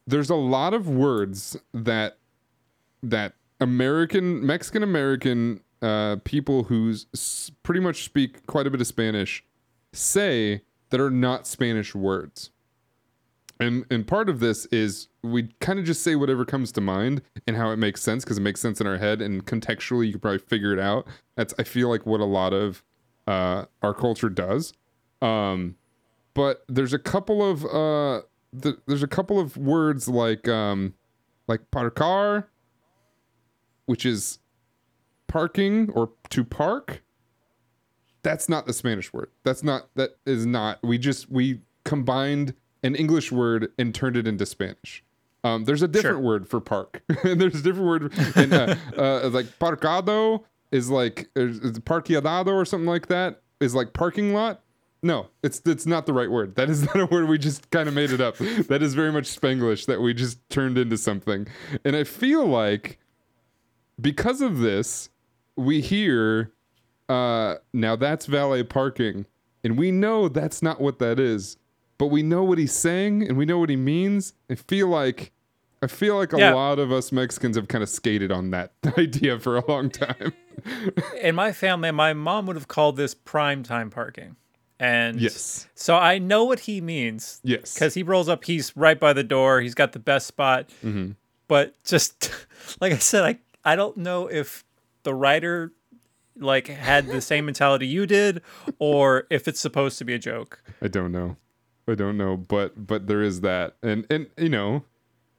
There's 0.08 0.30
a 0.30 0.36
lot 0.36 0.74
of 0.74 0.88
words 0.88 1.58
that 1.74 2.18
that 3.02 3.34
American 3.60 4.46
Mexican 4.46 4.84
American 4.84 5.62
uh, 5.82 6.18
people 6.24 6.64
who 6.64 6.92
s- 6.92 7.52
pretty 7.64 7.80
much 7.80 8.04
speak 8.04 8.46
quite 8.48 8.68
a 8.68 8.70
bit 8.70 8.82
of 8.82 8.88
Spanish 8.88 9.44
say 9.94 10.62
that 10.90 11.00
are 11.00 11.10
not 11.12 11.48
Spanish 11.48 11.96
words. 11.96 12.52
And 13.60 13.86
and 13.90 14.06
part 14.06 14.30
of 14.30 14.40
this 14.40 14.66
is 14.68 15.08
we 15.24 15.50
kind 15.62 15.80
of 15.80 15.86
just 15.86 16.04
say 16.04 16.16
whatever 16.16 16.44
comes 16.46 16.72
to 16.74 16.82
mind 16.82 17.22
and 17.48 17.56
how 17.56 17.72
it 17.72 17.78
makes 17.78 18.02
sense 18.02 18.24
because 18.24 18.38
it 18.38 18.42
makes 18.42 18.60
sense 18.60 18.82
in 18.82 18.88
our 18.88 18.98
head 18.98 19.22
and 19.22 19.46
contextually 19.46 20.08
you 20.08 20.14
can 20.14 20.22
probably 20.22 20.40
figure 20.40 20.74
it 20.74 20.80
out. 20.80 21.08
That's 21.36 21.54
I 21.58 21.64
feel 21.64 21.90
like 21.90 22.06
what 22.06 22.20
a 22.20 22.26
lot 22.26 22.54
of 22.54 22.84
uh, 23.28 23.66
our 23.82 23.94
culture 23.94 24.30
does. 24.30 24.74
Um, 25.22 25.76
but 26.34 26.66
there's 26.68 26.94
a 26.94 27.00
couple 27.00 27.48
of 27.48 27.66
uh, 27.66 28.22
th- 28.62 28.78
there's 28.88 29.04
a 29.04 29.08
couple 29.08 29.40
of 29.40 29.58
words 29.58 30.08
like 30.08 30.48
um, 30.48 30.94
like 31.48 31.72
parcar, 31.72 32.50
which 33.86 34.06
is 34.06 34.40
parking 35.28 35.90
or 35.92 36.12
to 36.30 36.44
park. 36.44 37.04
That's 38.22 38.50
not 38.50 38.66
the 38.66 38.74
Spanish 38.74 39.14
word. 39.14 39.30
That's 39.44 39.64
not 39.64 39.90
that 39.96 40.18
is 40.26 40.46
not. 40.46 40.84
We 40.84 40.98
just 40.98 41.32
we 41.32 41.62
combined 41.84 42.54
an 42.86 42.96
English 42.96 43.32
word 43.32 43.72
and 43.80 43.94
turned 43.94 44.16
it 44.16 44.28
into 44.28 44.46
Spanish. 44.46 45.04
Um, 45.44 45.66
there's 45.66 45.82
a 45.82 45.88
different 45.88 46.18
Sure. 46.18 46.24
word 46.24 46.48
for 46.48 46.60
park. 46.62 47.04
and 47.24 47.40
there's 47.42 47.56
a 47.56 47.62
different 47.62 47.88
word 47.88 48.14
in, 48.38 48.54
uh, 48.54 48.76
uh, 48.98 49.30
like 49.30 49.46
parcado 49.60 50.44
is 50.72 50.90
like 50.90 51.30
is 51.36 51.60
is 51.60 51.80
parqueadado 51.80 52.48
or 52.48 52.66
something 52.66 52.88
like 52.88 53.08
that 53.08 53.42
is 53.60 53.76
like 53.76 53.94
parking 53.94 54.34
lot. 54.34 54.62
No, 55.04 55.28
it's 55.44 55.62
it's 55.66 55.86
not 55.86 56.06
the 56.08 56.14
right 56.14 56.30
word. 56.32 56.56
That 56.56 56.70
is 56.70 56.84
not 56.88 57.00
a 57.00 57.06
word 57.06 57.28
we 57.28 57.38
just 57.38 57.70
kind 57.70 57.88
of 57.88 57.94
made 57.94 58.12
it 58.12 58.22
up. 58.22 58.38
That 58.38 58.82
is 58.82 58.94
very 58.96 59.12
much 59.12 59.26
Spanglish 59.26 59.86
that 59.86 60.02
we 60.02 60.14
just 60.14 60.40
turned 60.50 60.78
into 60.78 60.98
something. 60.98 61.48
And 61.84 61.96
I 61.96 62.04
feel 62.04 62.46
like 62.46 62.98
because 64.02 64.42
of 64.42 64.60
this, 64.60 65.10
we 65.56 65.82
hear 65.82 66.52
uh 67.08 67.56
now 67.72 67.96
that's 67.96 68.26
valet 68.26 68.64
parking 68.64 69.28
and 69.64 69.78
we 69.78 69.92
know 69.92 70.28
that's 70.28 70.64
not 70.64 70.82
what 70.82 70.98
that 71.00 71.20
is 71.20 71.58
but 71.98 72.08
we 72.08 72.22
know 72.24 72.44
what 72.44 72.58
he's 72.58 72.74
saying 72.74 73.24
and 73.28 73.38
we 73.38 73.46
know 73.46 73.58
what 73.60 73.70
he 73.70 73.76
means 73.76 74.34
i 74.50 74.56
feel 74.56 74.88
like 74.88 75.32
i 75.82 75.88
feel 75.88 76.18
like 76.18 76.34
a 76.34 76.38
Yeah. 76.40 76.54
lot 76.54 76.80
of 76.80 76.92
us 76.92 77.12
mexicans 77.12 77.56
have 77.56 77.68
kind 77.68 77.84
of 77.84 77.90
skated 77.90 78.32
on 78.32 78.52
that 78.52 78.72
idea 78.98 79.40
for 79.40 79.58
a 79.58 79.66
long 79.66 79.90
time 79.90 80.34
In 81.22 81.36
my 81.36 81.52
family, 81.52 81.92
my 81.92 82.14
mom 82.14 82.46
would 82.46 82.56
have 82.56 82.70
called 82.70 82.96
this 82.96 83.14
prime 83.14 83.62
time 83.62 83.90
parking. 83.90 84.38
And 84.80 85.20
Yes. 85.20 85.68
so 85.76 85.98
I 85.98 86.18
know 86.18 86.46
what 86.46 86.62
he 86.62 86.80
means 86.80 87.42
Yes. 87.44 87.74
because 87.74 87.94
he 87.94 88.04
rolls 88.04 88.30
up. 88.30 88.46
He's 88.46 88.76
right 88.76 88.98
by 88.98 89.12
the 89.12 89.24
door. 89.24 89.60
He's 89.60 89.76
got 89.76 89.92
the 89.92 90.00
best 90.00 90.28
spot. 90.28 90.70
Mm-hmm. 90.84 91.12
But 91.50 91.76
just 91.84 92.32
like 92.82 92.94
I 92.94 92.98
said, 93.00 93.24
I 93.26 93.40
I 93.70 93.76
don't 93.76 93.98
know 93.98 94.28
if 94.28 94.64
the 95.04 95.14
writer 95.14 95.74
like 96.38 96.68
had 96.68 97.08
the 97.08 97.20
same 97.22 97.46
mentality 97.46 97.88
you 97.88 98.06
did, 98.08 98.42
or 98.80 99.28
if 99.30 99.48
it's 99.50 99.60
supposed 99.60 99.98
to 100.00 100.06
be 100.06 100.14
a 100.14 100.20
joke. 100.20 100.64
I 100.82 100.88
don't 100.88 101.12
know. 101.12 101.36
I 101.88 101.96
don't 101.96 102.18
know, 102.18 102.36
but 102.36 102.88
but 102.88 103.08
there 103.08 103.22
is 103.22 103.42
that, 103.42 103.76
and 103.84 104.06
and 104.10 104.28
you 104.38 104.50
know, 104.50 104.86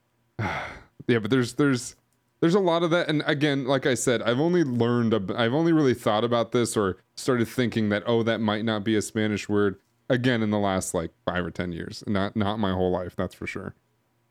yeah, 0.38 1.18
but 1.18 1.30
there's 1.30 1.54
there's 1.54 1.96
there's 2.40 2.54
a 2.54 2.60
lot 2.60 2.82
of 2.82 2.90
that, 2.90 3.08
and 3.08 3.22
again, 3.26 3.64
like 3.64 3.86
I 3.86 3.94
said, 3.94 4.22
I've 4.22 4.38
only 4.38 4.62
learned, 4.62 5.14
I've 5.32 5.54
only 5.54 5.72
really 5.72 5.94
thought 5.94 6.22
about 6.22 6.52
this 6.52 6.76
or 6.76 6.98
started 7.16 7.48
thinking 7.48 7.88
that 7.88 8.02
oh, 8.06 8.22
that 8.22 8.40
might 8.40 8.64
not 8.64 8.84
be 8.84 8.94
a 8.94 9.02
Spanish 9.02 9.48
word 9.48 9.76
again 10.08 10.42
in 10.42 10.50
the 10.50 10.58
last 10.58 10.94
like 10.94 11.10
five 11.24 11.44
or 11.44 11.50
ten 11.50 11.72
years, 11.72 12.04
not 12.06 12.36
not 12.36 12.58
my 12.58 12.72
whole 12.72 12.90
life, 12.90 13.16
that's 13.16 13.34
for 13.34 13.46
sure. 13.46 13.74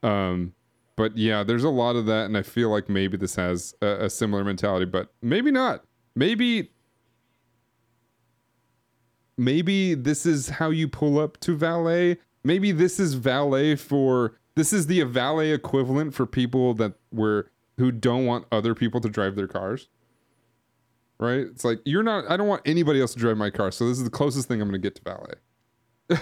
Um, 0.04 0.54
but 0.96 1.18
yeah, 1.18 1.44
there's 1.44 1.64
a 1.64 1.70
lot 1.70 1.96
of 1.96 2.06
that, 2.06 2.26
and 2.26 2.38
I 2.38 2.44
feel 2.44 2.70
like 2.70 2.88
maybe 2.88 3.18
this 3.18 3.36
has 3.36 3.76
a, 3.82 4.06
a 4.06 4.10
similar 4.10 4.44
mentality, 4.44 4.86
but 4.86 5.12
maybe 5.22 5.52
not. 5.52 5.84
Maybe 6.16 6.72
maybe 9.38 9.94
this 9.94 10.26
is 10.26 10.50
how 10.50 10.70
you 10.70 10.88
pull 10.88 11.20
up 11.20 11.40
to 11.42 11.56
valet. 11.56 12.18
Maybe 12.44 12.72
this 12.72 13.00
is 13.00 13.16
valet 13.16 13.76
for 13.76 14.38
this 14.56 14.72
is 14.72 14.88
the 14.88 15.02
valet 15.04 15.52
equivalent 15.52 16.14
for 16.14 16.26
people 16.26 16.74
that 16.76 16.94
were 17.12 17.50
who 17.78 17.92
don't 17.92 18.26
want 18.26 18.46
other 18.52 18.74
people 18.74 19.02
to 19.02 19.10
drive 19.10 19.36
their 19.36 19.48
cars. 19.48 19.90
Right? 21.20 21.40
It's 21.40 21.64
like 21.64 21.80
you're 21.86 22.04
not 22.04 22.30
I 22.30 22.38
don't 22.38 22.48
want 22.48 22.62
anybody 22.66 23.02
else 23.02 23.14
to 23.14 23.20
drive 23.20 23.38
my 23.38 23.50
car, 23.50 23.72
so 23.72 23.88
this 23.88 23.98
is 23.98 24.04
the 24.04 24.10
closest 24.10 24.48
thing 24.48 24.62
I'm 24.62 24.70
going 24.70 24.82
to 24.82 24.86
get 24.86 24.96
to 24.96 25.02
valet. 25.04 26.20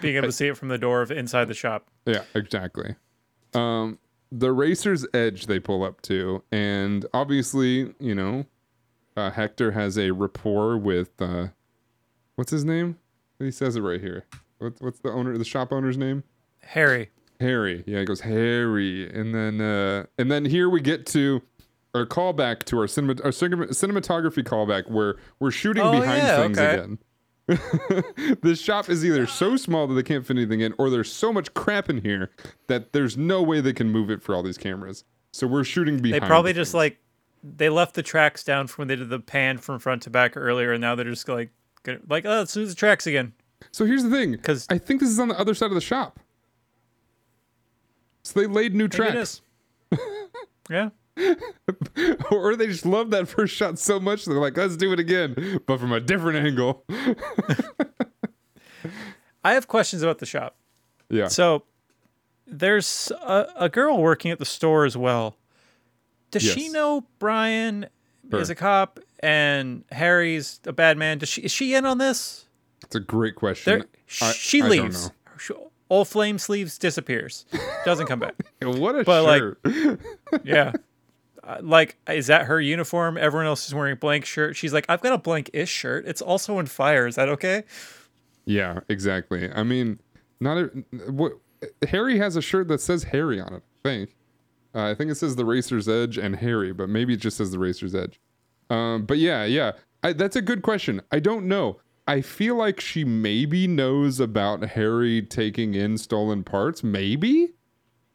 Being 0.00 0.16
able 0.16 0.28
to 0.28 0.32
see 0.32 0.48
it 0.48 0.56
from 0.56 0.68
the 0.68 0.78
door 0.78 1.02
of 1.02 1.10
inside 1.10 1.46
the 1.46 1.54
shop. 1.54 1.90
Yeah, 2.06 2.22
exactly. 2.34 2.94
Um, 3.54 3.98
the 4.32 4.52
racer's 4.52 5.06
edge 5.12 5.46
they 5.46 5.58
pull 5.58 5.82
up 5.82 6.00
to, 6.02 6.42
and 6.52 7.04
obviously, 7.12 7.92
you 7.98 8.14
know, 8.14 8.46
uh, 9.16 9.30
Hector 9.30 9.72
has 9.72 9.98
a 9.98 10.10
rapport 10.10 10.76
with 10.78 11.20
uh, 11.20 11.48
what's 12.36 12.50
his 12.50 12.64
name? 12.64 12.98
He 13.38 13.50
says 13.50 13.76
it 13.76 13.80
right 13.82 14.00
here. 14.00 14.26
What's 14.58 14.80
what's 14.80 15.00
the 15.00 15.10
owner, 15.10 15.36
the 15.38 15.44
shop 15.44 15.72
owner's 15.72 15.96
name? 15.96 16.24
Harry. 16.62 17.10
Harry. 17.40 17.82
Yeah, 17.86 18.00
he 18.00 18.04
goes 18.04 18.20
Harry, 18.20 19.10
and 19.12 19.34
then 19.34 19.60
uh, 19.60 20.06
and 20.18 20.30
then 20.30 20.44
here 20.44 20.68
we 20.68 20.80
get 20.80 21.06
to 21.06 21.40
our 21.94 22.06
callback 22.06 22.64
to 22.64 22.78
our 22.78 22.86
cinema 22.86 23.16
our 23.24 23.32
cinema, 23.32 23.66
cinematography 23.68 24.44
callback 24.44 24.90
where 24.90 25.16
we're 25.38 25.50
shooting 25.50 25.82
Oh, 25.82 25.92
behind 25.92 26.22
yeah, 26.22 26.36
things 26.36 26.58
okay. 26.58 26.74
again. 26.74 26.98
the 28.42 28.54
shop 28.54 28.88
is 28.88 29.04
either 29.04 29.26
so 29.26 29.56
small 29.56 29.86
that 29.88 29.94
they 29.94 30.02
can't 30.04 30.24
fit 30.24 30.36
anything 30.36 30.60
in, 30.60 30.72
or 30.78 30.88
there's 30.88 31.10
so 31.12 31.32
much 31.32 31.52
crap 31.54 31.90
in 31.90 32.00
here 32.02 32.30
that 32.68 32.92
there's 32.92 33.16
no 33.16 33.42
way 33.42 33.60
they 33.60 33.72
can 33.72 33.90
move 33.90 34.08
it 34.10 34.22
for 34.22 34.34
all 34.36 34.42
these 34.42 34.58
cameras. 34.58 35.02
So 35.32 35.46
we're 35.48 35.64
shooting 35.64 35.98
behind. 35.98 36.22
They 36.22 36.26
probably 36.28 36.52
just 36.52 36.70
things. 36.72 36.74
like 36.78 36.98
they 37.42 37.68
left 37.68 37.94
the 37.94 38.02
tracks 38.02 38.44
down 38.44 38.66
from 38.66 38.82
when 38.82 38.88
they 38.88 38.96
did 38.96 39.08
the 39.08 39.20
pan 39.20 39.58
from 39.58 39.78
front 39.78 40.02
to 40.02 40.10
back 40.10 40.36
earlier, 40.36 40.72
and 40.72 40.80
now 40.80 40.94
they're 40.94 41.04
just 41.04 41.28
like 41.28 41.50
like 42.08 42.24
oh, 42.26 42.38
let's 42.38 42.52
do 42.52 42.66
the 42.66 42.74
tracks 42.74 43.06
again. 43.06 43.32
So 43.72 43.84
here's 43.84 44.02
the 44.02 44.10
thing, 44.10 44.32
because 44.32 44.66
I 44.70 44.78
think 44.78 45.00
this 45.00 45.10
is 45.10 45.18
on 45.18 45.28
the 45.28 45.38
other 45.38 45.54
side 45.54 45.66
of 45.66 45.74
the 45.74 45.80
shop. 45.80 46.18
So 48.22 48.40
they 48.40 48.46
laid 48.46 48.74
new 48.74 48.88
tracks, 48.88 49.40
yeah. 50.70 50.90
or 52.30 52.56
they 52.56 52.66
just 52.66 52.86
love 52.86 53.10
that 53.10 53.28
first 53.28 53.54
shot 53.54 53.78
so 53.78 54.00
much 54.00 54.24
they're 54.24 54.38
like, 54.38 54.56
let's 54.56 54.76
do 54.76 54.92
it 54.92 54.98
again, 54.98 55.60
but 55.66 55.78
from 55.78 55.92
a 55.92 56.00
different 56.00 56.46
angle. 56.46 56.84
I 59.44 59.54
have 59.54 59.68
questions 59.68 60.02
about 60.02 60.18
the 60.18 60.26
shop. 60.26 60.56
Yeah. 61.08 61.28
So 61.28 61.64
there's 62.46 63.10
a, 63.22 63.46
a 63.56 63.68
girl 63.68 63.98
working 63.98 64.30
at 64.30 64.38
the 64.38 64.44
store 64.44 64.84
as 64.84 64.96
well. 64.96 65.36
Does 66.30 66.42
she 66.42 66.68
know 66.68 67.04
Brian 67.18 67.86
is 68.32 68.50
a 68.50 68.54
cop 68.54 69.00
and 69.20 69.84
Harry's 69.90 70.60
a 70.66 70.72
bad 70.72 70.96
man? 70.98 71.18
Does 71.18 71.28
she 71.28 71.42
is 71.42 71.50
she 71.52 71.74
in 71.74 71.84
on 71.86 71.98
this? 71.98 72.46
It's 72.84 72.94
a 72.96 73.00
great 73.00 73.34
question. 73.34 73.80
There, 73.80 73.86
I- 74.28 74.32
she 74.32 74.58
I 74.58 74.68
don't 74.68 74.70
leaves. 74.70 75.10
Old 75.90 76.06
flame 76.06 76.38
sleeves 76.38 76.78
disappears. 76.78 77.46
Doesn't 77.84 78.06
come 78.06 78.20
back. 78.20 78.34
What 78.62 78.94
a 78.94 79.02
But, 79.04 79.24
like- 79.24 79.40
shirt. 79.40 80.00
Yeah. 80.44 80.72
Uh, 81.42 81.56
like, 81.62 81.96
is 82.08 82.28
that 82.28 82.44
her 82.46 82.60
uniform? 82.60 83.16
Everyone 83.16 83.46
else 83.46 83.66
is 83.66 83.74
wearing 83.74 83.94
a 83.94 83.96
blank 83.96 84.24
shirt. 84.24 84.54
She's 84.56 84.72
like, 84.72 84.84
I've 84.88 85.00
got 85.00 85.14
a 85.14 85.18
blank-ish 85.18 85.70
shirt. 85.70 86.06
It's 86.06 86.20
also 86.22 86.58
on 86.58 86.66
fire. 86.66 87.06
Is 87.08 87.16
that 87.16 87.28
okay? 87.30 87.64
yeah, 88.44 88.80
exactly. 88.88 89.50
I 89.52 89.62
mean, 89.64 89.98
not 90.38 90.58
a, 90.58 90.66
what 91.10 91.32
Harry 91.88 92.18
has 92.18 92.36
a 92.36 92.42
shirt 92.42 92.68
that 92.68 92.80
says 92.80 93.04
Harry 93.04 93.40
on 93.40 93.54
it. 93.54 93.62
I 93.84 93.88
think. 93.88 94.16
Uh, 94.74 94.84
I 94.84 94.94
think 94.94 95.10
it 95.10 95.16
says 95.16 95.36
the 95.36 95.44
Racer's 95.44 95.88
Edge 95.88 96.16
and 96.16 96.36
Harry, 96.36 96.72
but 96.72 96.88
maybe 96.88 97.14
it 97.14 97.20
just 97.20 97.36
says 97.36 97.50
the 97.50 97.58
Racer's 97.58 97.94
Edge. 97.94 98.20
Um, 98.68 99.04
but 99.04 99.18
yeah, 99.18 99.44
yeah, 99.44 99.72
I, 100.02 100.12
that's 100.12 100.36
a 100.36 100.42
good 100.42 100.62
question. 100.62 101.02
I 101.10 101.18
don't 101.18 101.46
know. 101.46 101.80
I 102.06 102.20
feel 102.22 102.56
like 102.56 102.80
she 102.80 103.04
maybe 103.04 103.66
knows 103.66 104.20
about 104.20 104.64
Harry 104.70 105.22
taking 105.22 105.74
in 105.74 105.98
stolen 105.98 106.42
parts, 106.42 106.82
maybe, 106.82 107.50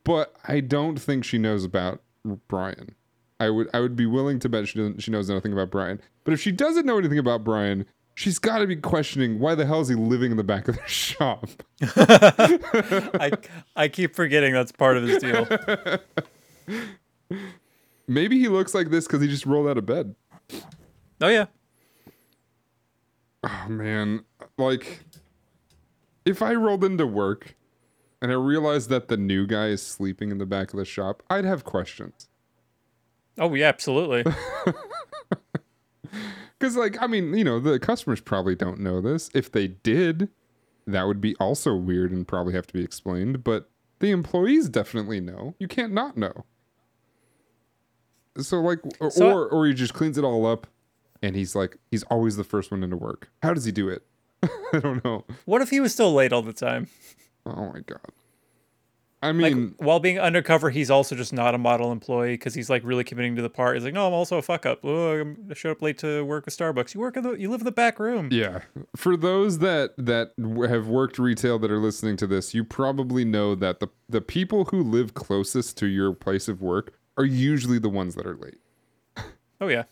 but 0.03 0.35
I 0.47 0.59
don't 0.59 0.99
think 0.99 1.23
she 1.23 1.37
knows 1.37 1.63
about 1.63 2.01
Brian. 2.47 2.95
I 3.39 3.49
would 3.49 3.69
I 3.73 3.79
would 3.79 3.95
be 3.95 4.05
willing 4.05 4.39
to 4.39 4.49
bet 4.49 4.67
she 4.67 4.79
doesn't 4.79 5.01
she 5.01 5.11
knows 5.11 5.29
nothing 5.29 5.53
about 5.53 5.69
Brian. 5.71 6.01
But 6.23 6.33
if 6.33 6.41
she 6.41 6.51
doesn't 6.51 6.85
know 6.85 6.97
anything 6.97 7.19
about 7.19 7.43
Brian, 7.43 7.85
she's 8.15 8.39
got 8.39 8.59
to 8.59 8.67
be 8.67 8.77
questioning 8.77 9.39
why 9.39 9.55
the 9.55 9.65
hell 9.65 9.81
is 9.81 9.89
he 9.89 9.95
living 9.95 10.31
in 10.31 10.37
the 10.37 10.43
back 10.43 10.67
of 10.67 10.75
their 10.75 10.87
shop? 10.89 11.47
I 11.81 13.31
I 13.75 13.87
keep 13.89 14.15
forgetting 14.15 14.53
that's 14.53 14.71
part 14.71 14.97
of 14.97 15.03
his 15.03 15.21
deal. 15.21 15.47
Maybe 18.07 18.39
he 18.39 18.47
looks 18.47 18.73
like 18.73 18.89
this 18.89 19.05
because 19.05 19.21
he 19.21 19.27
just 19.27 19.45
rolled 19.45 19.67
out 19.67 19.77
of 19.77 19.85
bed. 19.85 20.15
Oh 21.21 21.27
yeah. 21.27 21.45
Oh 23.43 23.65
man, 23.69 24.23
like 24.57 25.01
if 26.25 26.41
I 26.41 26.53
rolled 26.53 26.83
into 26.83 27.05
work 27.05 27.55
and 28.21 28.31
I 28.31 28.35
realized 28.35 28.89
that 28.89 29.07
the 29.07 29.17
new 29.17 29.45
guy 29.45 29.67
is 29.67 29.81
sleeping 29.81 30.31
in 30.31 30.37
the 30.37 30.45
back 30.45 30.73
of 30.73 30.77
the 30.77 30.85
shop, 30.85 31.23
I'd 31.29 31.45
have 31.45 31.63
questions. 31.63 32.29
Oh 33.37 33.53
yeah, 33.53 33.67
absolutely. 33.67 34.23
Because, 36.59 36.77
like, 36.77 37.01
I 37.01 37.07
mean, 37.07 37.33
you 37.35 37.43
know, 37.43 37.59
the 37.59 37.79
customers 37.79 38.21
probably 38.21 38.55
don't 38.55 38.79
know 38.79 39.01
this. 39.01 39.29
If 39.33 39.51
they 39.51 39.67
did, 39.67 40.29
that 40.87 41.05
would 41.05 41.19
be 41.19 41.35
also 41.35 41.75
weird 41.75 42.11
and 42.11 42.27
probably 42.27 42.53
have 42.53 42.67
to 42.67 42.73
be 42.73 42.83
explained. 42.83 43.43
But 43.43 43.69
the 43.99 44.11
employees 44.11 44.69
definitely 44.69 45.19
know. 45.19 45.55
You 45.59 45.67
can't 45.67 45.93
not 45.93 46.17
know. 46.17 46.45
So, 48.39 48.59
like, 48.61 48.79
or 48.99 49.11
So- 49.11 49.31
or, 49.31 49.47
or 49.47 49.65
he 49.67 49.73
just 49.73 49.93
cleans 49.93 50.17
it 50.17 50.23
all 50.23 50.45
up, 50.45 50.67
and 51.21 51.35
he's 51.35 51.55
like, 51.55 51.77
he's 51.91 52.03
always 52.03 52.35
the 52.37 52.43
first 52.43 52.71
one 52.71 52.83
into 52.83 52.97
work. 52.97 53.29
How 53.41 53.53
does 53.53 53.65
he 53.65 53.71
do 53.71 53.89
it? 53.89 54.03
I 54.73 54.79
don't 54.79 55.03
know. 55.03 55.23
What 55.45 55.61
if 55.61 55.69
he 55.69 55.79
was 55.79 55.93
still 55.93 56.13
late 56.13 56.33
all 56.33 56.41
the 56.41 56.53
time? 56.53 56.87
Oh 57.45 57.71
my 57.73 57.79
god. 57.79 57.99
I 59.23 59.31
mean, 59.31 59.69
Like 59.69 59.73
while 59.77 59.99
being 59.99 60.19
undercover, 60.19 60.69
he's 60.69 60.91
also 60.91 61.15
just 61.15 61.33
not 61.33 61.55
a 61.55 61.57
model 61.57 61.91
employee 61.91 62.33
because 62.33 62.53
he's 62.53 62.69
like 62.69 62.83
really 62.83 63.03
committing 63.03 63.35
to 63.37 63.41
the 63.41 63.49
part. 63.49 63.75
He's 63.75 63.83
like, 63.83 63.93
no, 63.93 64.05
I'm 64.05 64.13
also 64.13 64.37
a 64.37 64.41
fuck 64.43 64.67
up. 64.67 64.81
Oh, 64.83 65.17
I'm- 65.17 65.51
showed 65.55 65.71
up 65.71 65.81
late 65.81 65.97
to 65.99 66.23
work 66.23 66.45
with 66.45 66.55
Starbucks. 66.55 66.93
You 66.93 66.99
work 66.99 67.17
in 67.17 67.23
the, 67.23 67.31
you 67.31 67.49
live 67.49 67.61
in 67.61 67.65
the 67.65 67.71
back 67.71 67.97
room. 67.97 68.29
Yeah. 68.31 68.61
For 68.95 69.17
those 69.17 69.59
that 69.59 69.93
that 69.97 70.33
have 70.69 70.87
worked 70.87 71.17
retail 71.17 71.57
that 71.59 71.71
are 71.71 71.79
listening 71.79 72.17
to 72.17 72.27
this, 72.27 72.53
you 72.53 72.63
probably 72.63 73.25
know 73.25 73.55
that 73.55 73.79
the 73.79 73.87
the 74.07 74.21
people 74.21 74.65
who 74.65 74.83
live 74.83 75.15
closest 75.15 75.75
to 75.77 75.87
your 75.87 76.13
place 76.13 76.47
of 76.47 76.61
work 76.61 76.93
are 77.17 77.25
usually 77.25 77.79
the 77.79 77.89
ones 77.89 78.15
that 78.15 78.25
are 78.25 78.35
late. 78.35 78.59
Oh 79.61 79.67
yeah. 79.67 79.83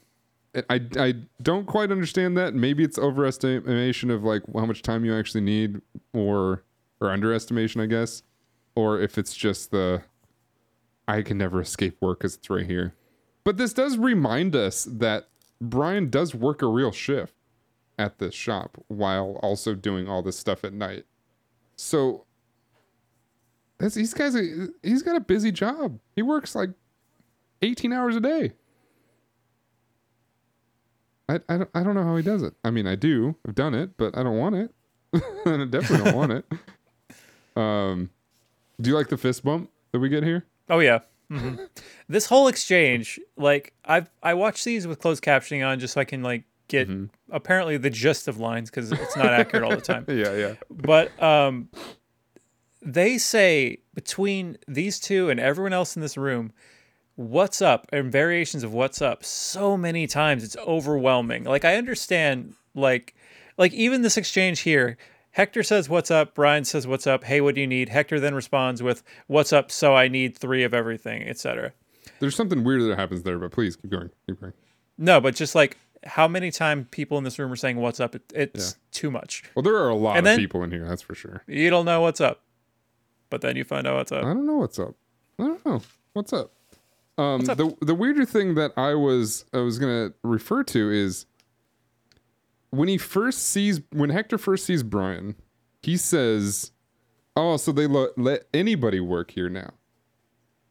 I 0.69 0.81
I 0.97 1.13
don't 1.41 1.65
quite 1.65 1.91
understand 1.91 2.37
that. 2.37 2.53
Maybe 2.53 2.83
it's 2.83 2.99
overestimation 2.99 4.11
of 4.11 4.23
like 4.23 4.43
how 4.53 4.65
much 4.65 4.81
time 4.81 5.05
you 5.05 5.15
actually 5.15 5.41
need 5.41 5.81
or 6.13 6.63
or 7.01 7.09
underestimation, 7.09 7.81
I 7.81 7.87
guess. 7.87 8.23
Or 8.75 8.99
if 8.99 9.17
it's 9.17 9.35
just 9.35 9.71
the 9.71 10.03
I 11.07 11.21
can 11.21 11.37
never 11.37 11.61
escape 11.61 11.97
work 12.01 12.19
cuz 12.19 12.35
it's 12.35 12.49
right 12.49 12.65
here. 12.65 12.93
But 13.43 13.57
this 13.57 13.73
does 13.73 13.97
remind 13.97 14.55
us 14.55 14.85
that 14.85 15.29
Brian 15.59 16.09
does 16.09 16.35
work 16.35 16.61
a 16.61 16.67
real 16.67 16.91
shift 16.91 17.33
at 17.97 18.19
this 18.19 18.33
shop 18.33 18.77
while 18.87 19.39
also 19.41 19.75
doing 19.75 20.07
all 20.07 20.21
this 20.21 20.37
stuff 20.37 20.63
at 20.63 20.73
night. 20.73 21.05
So 21.75 22.25
that's 23.79 23.95
these 23.95 24.13
guys 24.13 24.35
he's 24.83 25.01
got 25.01 25.15
a 25.15 25.19
busy 25.19 25.51
job. 25.51 25.99
He 26.15 26.21
works 26.21 26.55
like 26.55 26.71
18 27.63 27.91
hours 27.93 28.15
a 28.15 28.19
day. 28.19 28.51
I, 31.29 31.39
I, 31.49 31.57
don't, 31.57 31.69
I 31.73 31.83
don't 31.83 31.95
know 31.95 32.03
how 32.03 32.15
he 32.15 32.23
does 32.23 32.43
it. 32.43 32.53
I 32.63 32.69
mean, 32.69 32.85
I 32.85 32.95
do. 32.95 33.35
I've 33.47 33.55
done 33.55 33.73
it, 33.73 33.97
but 33.97 34.17
I 34.17 34.23
don't 34.23 34.37
want 34.37 34.55
it. 34.55 34.71
and 35.45 35.61
I 35.61 35.65
definitely 35.65 36.05
don't 36.11 36.15
want 36.17 36.31
it. 36.33 36.45
Um, 37.55 38.09
do 38.81 38.89
you 38.89 38.95
like 38.95 39.09
the 39.09 39.17
fist 39.17 39.43
bump 39.43 39.69
that 39.91 39.99
we 39.99 40.09
get 40.09 40.23
here? 40.23 40.43
Oh 40.71 40.79
yeah. 40.79 41.01
Mhm. 41.29 41.69
this 42.09 42.25
whole 42.25 42.47
exchange, 42.47 43.19
like 43.37 43.73
I've 43.85 44.09
I 44.23 44.33
watch 44.33 44.63
these 44.63 44.87
with 44.87 44.97
closed 44.97 45.23
captioning 45.23 45.63
on 45.63 45.79
just 45.79 45.93
so 45.93 46.01
I 46.01 46.03
can 46.03 46.23
like 46.23 46.45
get 46.67 46.89
apparently 47.29 47.77
the 47.77 47.91
gist 47.91 48.27
of 48.27 48.39
lines 48.39 48.71
because 48.71 48.91
it's 48.91 49.15
not 49.15 49.27
accurate 49.27 49.63
all 49.63 49.69
the 49.69 49.81
time. 49.81 50.05
Yeah, 50.07 50.33
yeah. 50.35 50.55
But 50.71 51.11
um, 51.21 51.69
they 52.81 53.19
say 53.19 53.77
between 53.93 54.57
these 54.67 54.99
two 54.99 55.29
and 55.29 55.39
everyone 55.39 55.73
else 55.73 55.95
in 55.95 56.01
this 56.01 56.17
room, 56.17 56.51
what's 57.15 57.61
up 57.61 57.87
and 57.91 58.11
variations 58.11 58.63
of 58.63 58.73
what's 58.73 59.01
up 59.01 59.23
so 59.23 59.77
many 59.77 60.07
times 60.07 60.43
it's 60.43 60.57
overwhelming. 60.57 61.43
Like 61.43 61.65
I 61.65 61.75
understand 61.75 62.53
like 62.75 63.15
like 63.57 63.73
even 63.73 64.01
this 64.01 64.17
exchange 64.17 64.61
here, 64.61 64.97
Hector 65.31 65.63
says 65.63 65.89
what's 65.89 66.09
up, 66.11 66.33
Brian 66.33 66.65
says 66.65 66.87
what's 66.87 67.05
up, 67.07 67.23
hey 67.23 67.39
what 67.41 67.55
do 67.55 67.61
you 67.61 67.67
need? 67.67 67.89
Hector 67.89 68.19
then 68.19 68.33
responds 68.35 68.81
with 68.81 69.03
what's 69.27 69.53
up, 69.53 69.71
so 69.71 69.95
I 69.95 70.07
need 70.07 70.37
3 70.37 70.63
of 70.63 70.73
everything, 70.73 71.23
etc. 71.27 71.73
There's 72.19 72.35
something 72.35 72.63
weird 72.63 72.81
that 72.83 72.97
happens 72.97 73.23
there, 73.23 73.37
but 73.37 73.51
please 73.51 73.75
keep 73.75 73.91
going. 73.91 74.09
Keep 74.27 74.41
going. 74.41 74.53
No, 74.97 75.19
but 75.21 75.35
just 75.35 75.55
like 75.55 75.77
how 76.05 76.27
many 76.27 76.51
times 76.51 76.87
people 76.91 77.17
in 77.17 77.23
this 77.23 77.39
room 77.39 77.51
are 77.51 77.55
saying 77.55 77.77
what's 77.77 77.99
up, 77.99 78.13
it, 78.15 78.23
it's 78.35 78.75
too 78.91 79.09
much. 79.09 79.43
Well, 79.55 79.63
there 79.63 79.75
are 79.77 79.89
a 79.89 79.95
lot 79.95 80.17
And 80.17 80.19
of 80.19 80.31
then- 80.31 80.39
people 80.39 80.63
in 80.63 80.71
here, 80.71 80.85
that's 80.87 81.01
for 81.01 81.15
sure. 81.15 81.43
You 81.47 81.69
don't 81.69 81.85
know 81.85 82.01
what's 82.01 82.19
up. 82.21 82.41
But 83.29 83.41
then 83.41 83.55
you 83.55 83.63
find 83.63 83.87
out 83.87 83.95
what's 83.95 84.11
up. 84.11 84.23
I 84.23 84.33
don't 84.33 84.45
know 84.45 84.57
what's 84.57 84.77
up. 84.77 84.93
I 85.39 85.43
don't 85.43 85.65
know 85.65 85.81
what's 86.13 86.33
up. 86.33 86.51
Um, 87.17 87.41
the 87.41 87.75
the 87.81 87.93
weirder 87.93 88.25
thing 88.25 88.55
that 88.55 88.71
I 88.75 88.95
was 88.95 89.45
I 89.53 89.57
was 89.59 89.77
gonna 89.77 90.13
refer 90.23 90.63
to 90.63 90.91
is 90.91 91.25
when 92.71 92.87
he 92.87 92.97
first 92.97 93.39
sees 93.47 93.81
when 93.91 94.09
Hector 94.09 94.37
first 94.37 94.65
sees 94.65 94.81
Brian, 94.81 95.35
he 95.83 95.95
says, 95.95 96.71
"Oh, 97.35 97.57
so 97.57 97.71
they 97.71 97.85
lo- 97.85 98.09
let 98.17 98.45
anybody 98.53 98.99
work 98.99 99.31
here 99.31 99.49
now," 99.49 99.73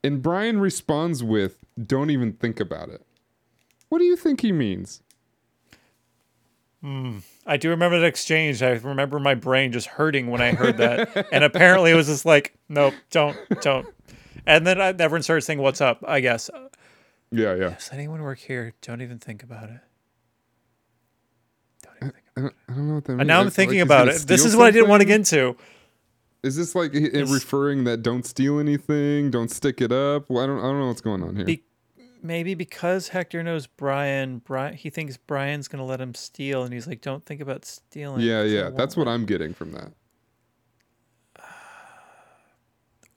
and 0.03 0.21
Brian 0.21 0.59
responds 0.59 1.23
with, 1.23 1.65
"Don't 1.81 2.11
even 2.11 2.33
think 2.33 2.59
about 2.59 2.89
it." 2.89 3.07
What 3.89 3.99
do 3.99 4.05
you 4.05 4.17
think 4.17 4.41
he 4.41 4.51
means? 4.53 5.03
I 7.47 7.57
do 7.59 7.71
remember 7.71 8.01
that 8.01 8.07
exchange. 8.07 8.61
I 8.61 8.71
remember 8.71 9.21
my 9.21 9.37
brain 9.37 9.71
just 9.71 9.87
hurting 9.87 10.29
when 10.29 10.41
I 10.41 10.53
heard 10.53 10.79
that. 10.79 11.29
and 11.33 11.45
apparently 11.45 11.93
it 11.93 11.95
was 11.95 12.09
just 12.09 12.25
like, 12.25 12.55
nope, 12.69 12.95
don't, 13.11 13.37
don't. 13.61 13.87
And 14.47 14.67
then 14.67 14.81
I, 14.81 14.89
everyone 14.89 15.23
started 15.23 15.43
saying, 15.43 15.61
what's 15.61 15.81
up? 15.81 16.05
I 16.07 16.21
guess. 16.21 16.51
Yeah, 17.31 17.55
yeah. 17.55 17.71
Does 17.71 17.91
anyone 17.93 18.23
work 18.23 18.39
here? 18.39 18.75
Don't 18.83 19.01
even 19.01 19.19
think 19.19 19.43
about 19.43 19.71
it. 19.71 19.81
Don't 21.83 21.97
even 21.97 22.13
think 22.13 22.25
I 22.37 22.41
don't, 22.41 22.55
I 22.69 22.73
don't 22.75 22.89
know 22.89 22.95
what 22.95 23.05
that 23.05 23.13
means. 23.13 23.21
And 23.21 23.29
now 23.29 23.41
I'm 23.41 23.51
thinking 23.51 23.79
like 23.79 23.87
about 23.87 24.09
it. 24.09 24.23
This 24.27 24.45
is 24.45 24.57
what 24.57 24.67
I 24.67 24.71
didn't 24.71 24.89
want 24.89 25.01
to 25.01 25.07
get 25.07 25.17
into. 25.17 25.57
Is 26.43 26.57
this 26.57 26.75
like 26.75 26.93
it 26.95 27.29
referring 27.29 27.85
that 27.85 28.03
don't 28.03 28.27
steal 28.27 28.59
anything, 28.59 29.31
don't 29.31 29.51
stick 29.51 29.81
it 29.81 29.93
up? 29.93 30.29
Well, 30.29 30.43
I 30.43 30.47
don't, 30.47 30.59
I 30.59 30.63
don't 30.63 30.81
know 30.81 30.89
what's 30.89 31.01
going 31.01 31.23
on 31.23 31.37
here. 31.37 31.45
Be- 31.45 31.63
maybe 32.21 32.55
because 32.55 33.09
Hector 33.09 33.45
knows 33.45 33.69
Brian, 33.69 34.39
Brian, 34.39 34.75
he 34.75 34.91
thinks 34.91 35.17
Brian's 35.17 35.69
gonna 35.69 35.85
let 35.85 36.01
him 36.01 36.15
steal, 36.15 36.65
and 36.65 36.73
he's 36.73 36.89
like, 36.89 37.01
"Don't 37.01 37.25
think 37.25 37.41
about 37.41 37.65
stealing." 37.65 38.23
Yeah, 38.23 38.43
yeah, 38.43 38.71
that's 38.71 38.97
what. 38.97 39.07
I'm 39.07 39.25
getting 39.25 39.55
from 39.55 39.73
that. 39.73 39.93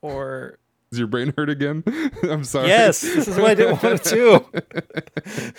Or 0.02 0.58
Is 0.96 1.00
your 1.00 1.08
brain 1.08 1.34
hurt 1.36 1.50
again? 1.50 1.84
I'm 2.22 2.42
sorry. 2.42 2.68
yes, 2.68 3.02
this 3.02 3.28
is 3.28 3.36
what 3.36 3.50
I 3.50 3.54
didn't 3.54 3.82
want 3.82 4.02
to 4.02 4.14
do. 4.14 4.46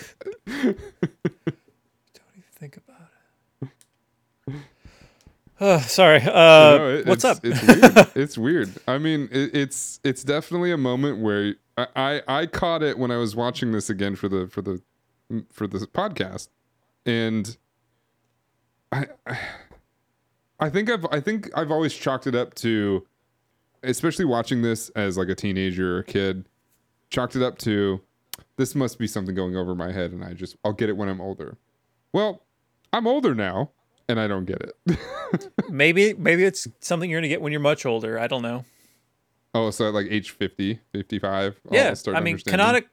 Don't 0.47 0.76
even 2.34 2.43
think 2.56 2.78
about 2.78 3.02
it. 4.52 4.56
Uh, 5.60 5.80
sorry. 5.82 6.21
Uh, 6.23 6.78
No, 6.78 6.89
it- 6.89 7.06
what's 7.06 7.23
it's, 7.23 7.38
up? 7.38 7.45
It's 7.45 7.62
weird. 7.67 8.12
it's 8.15 8.38
weird. 8.38 8.73
I 8.88 8.97
mean, 8.97 9.30
it, 9.32 9.56
it's 9.56 10.00
it's 10.04 10.23
definitely 10.23 10.71
a 10.71 10.78
moment 10.78 11.19
where 11.19 11.54
I, 11.78 11.88
I 11.95 12.21
I 12.39 12.45
caught 12.47 12.82
it 12.82 12.97
when 12.97 13.12
I 13.12 13.17
was 13.17 13.36
watching 13.36 13.73
this 13.73 13.91
again 13.91 14.15
for 14.15 14.28
the 14.28 14.47
for 14.47 14.63
the 14.63 14.82
for 15.52 15.67
the 15.67 15.78
podcast, 15.86 16.47
and 17.06 17.56
I 18.91 19.06
I 20.60 20.69
think 20.71 20.89
I've 20.89 21.06
I 21.12 21.19
think 21.19 21.52
I've 21.56 21.69
always 21.69 21.93
chalked 21.93 22.26
it 22.26 22.34
up 22.34 22.56
to, 22.56 23.06
especially 23.84 24.26
watching 24.26 24.62
this 24.62 24.90
as 24.90 25.18
like 25.18 25.30
a 25.30 25.36
teenager 25.36 25.98
or 25.98 26.00
a 26.00 26.04
kid, 26.04 26.48
chalked 27.10 27.36
it 27.36 27.42
up 27.42 27.58
to 27.60 28.02
this 28.58 28.76
must 28.76 29.00
be 29.00 29.08
something 29.08 29.36
going 29.36 29.56
over 29.56 29.76
my 29.76 29.92
head, 29.92 30.12
and 30.12 30.24
I 30.24 30.34
just 30.34 30.58
I'll 30.63 30.74
get 30.74 30.90
it 30.90 30.98
when 30.98 31.10
I'm 31.10 31.22
older. 31.22 31.58
Well, 32.13 32.44
I'm 32.92 33.08
older 33.08 33.36
now, 33.36 33.72
and 34.10 34.20
I 34.20 34.28
don't 34.28 34.46
get 34.46 34.62
it. 34.62 35.50
maybe 35.70 36.13
maybe 36.13 36.44
it's 36.44 36.68
something 36.80 37.10
you're 37.10 37.20
gonna 37.20 37.28
get 37.28 37.42
when 37.42 37.52
you're 37.52 37.62
much 37.62 37.86
older. 37.86 38.20
I 38.20 38.28
don't 38.28 38.42
know. 38.42 38.66
Oh, 39.54 39.72
so 39.72 39.88
at 39.88 39.94
like 39.94 40.08
age 40.10 40.32
50, 40.32 40.80
55? 40.92 41.62
I'll 41.72 41.76
yeah, 41.76 41.96
I 42.13 42.20
mean, 42.20 42.38
canonic, 42.38 42.90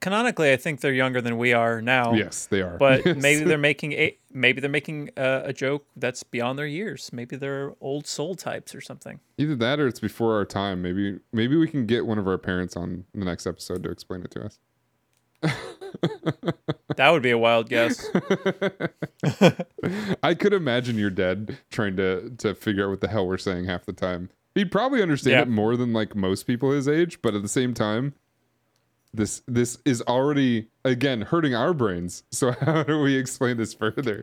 canonically, 0.00 0.52
I 0.52 0.56
think 0.56 0.80
they're 0.80 0.92
younger 0.92 1.20
than 1.20 1.38
we 1.38 1.52
are 1.52 1.80
now. 1.82 2.12
Yes, 2.14 2.46
they 2.46 2.62
are. 2.62 2.76
But 2.76 3.02
Yes. 3.06 3.16
maybe 3.20 3.44
they're 3.44 3.58
making 3.58 3.92
a 3.92 4.16
maybe 4.32 4.60
they're 4.60 4.70
making 4.70 5.10
a, 5.16 5.42
a 5.46 5.52
joke 5.52 5.86
that's 5.96 6.22
beyond 6.22 6.58
their 6.58 6.66
years. 6.66 7.10
Maybe 7.12 7.36
they're 7.36 7.72
old 7.80 8.06
soul 8.06 8.34
types 8.34 8.74
or 8.74 8.80
something. 8.80 9.20
Either 9.38 9.56
that 9.56 9.80
or 9.80 9.86
it's 9.86 10.00
before 10.00 10.34
our 10.34 10.44
time. 10.44 10.82
Maybe 10.82 11.20
maybe 11.32 11.56
we 11.56 11.68
can 11.68 11.86
get 11.86 12.06
one 12.06 12.18
of 12.18 12.26
our 12.28 12.38
parents 12.38 12.76
on 12.76 13.04
the 13.14 13.24
next 13.24 13.46
episode 13.46 13.82
to 13.84 13.90
explain 13.90 14.22
it 14.22 14.30
to 14.32 14.44
us. 14.44 14.58
That 16.96 17.10
would 17.10 17.22
be 17.22 17.32
a 17.32 17.38
wild 17.38 17.68
guess. 17.68 18.06
I 20.22 20.34
could 20.34 20.52
imagine 20.52 20.96
your 20.96 21.10
dad 21.10 21.58
trying 21.70 21.96
to 21.96 22.30
to 22.38 22.54
figure 22.54 22.84
out 22.84 22.90
what 22.90 23.00
the 23.00 23.08
hell 23.08 23.26
we're 23.26 23.36
saying 23.38 23.64
half 23.64 23.84
the 23.84 23.92
time. 23.92 24.30
He'd 24.54 24.70
probably 24.70 25.02
understand 25.02 25.32
Yeah. 25.32 25.42
it 25.42 25.48
more 25.48 25.76
than 25.76 25.92
like 25.92 26.14
most 26.14 26.44
people 26.46 26.70
his 26.70 26.86
age, 26.86 27.20
but 27.20 27.34
at 27.34 27.42
the 27.42 27.48
same 27.48 27.74
time, 27.74 28.14
this 29.14 29.42
this 29.46 29.78
is 29.84 30.02
already 30.02 30.68
again 30.84 31.22
hurting 31.22 31.54
our 31.54 31.72
brains. 31.72 32.24
So 32.30 32.52
how 32.60 32.82
do 32.82 33.00
we 33.00 33.16
explain 33.16 33.56
this 33.56 33.72
further? 33.72 34.22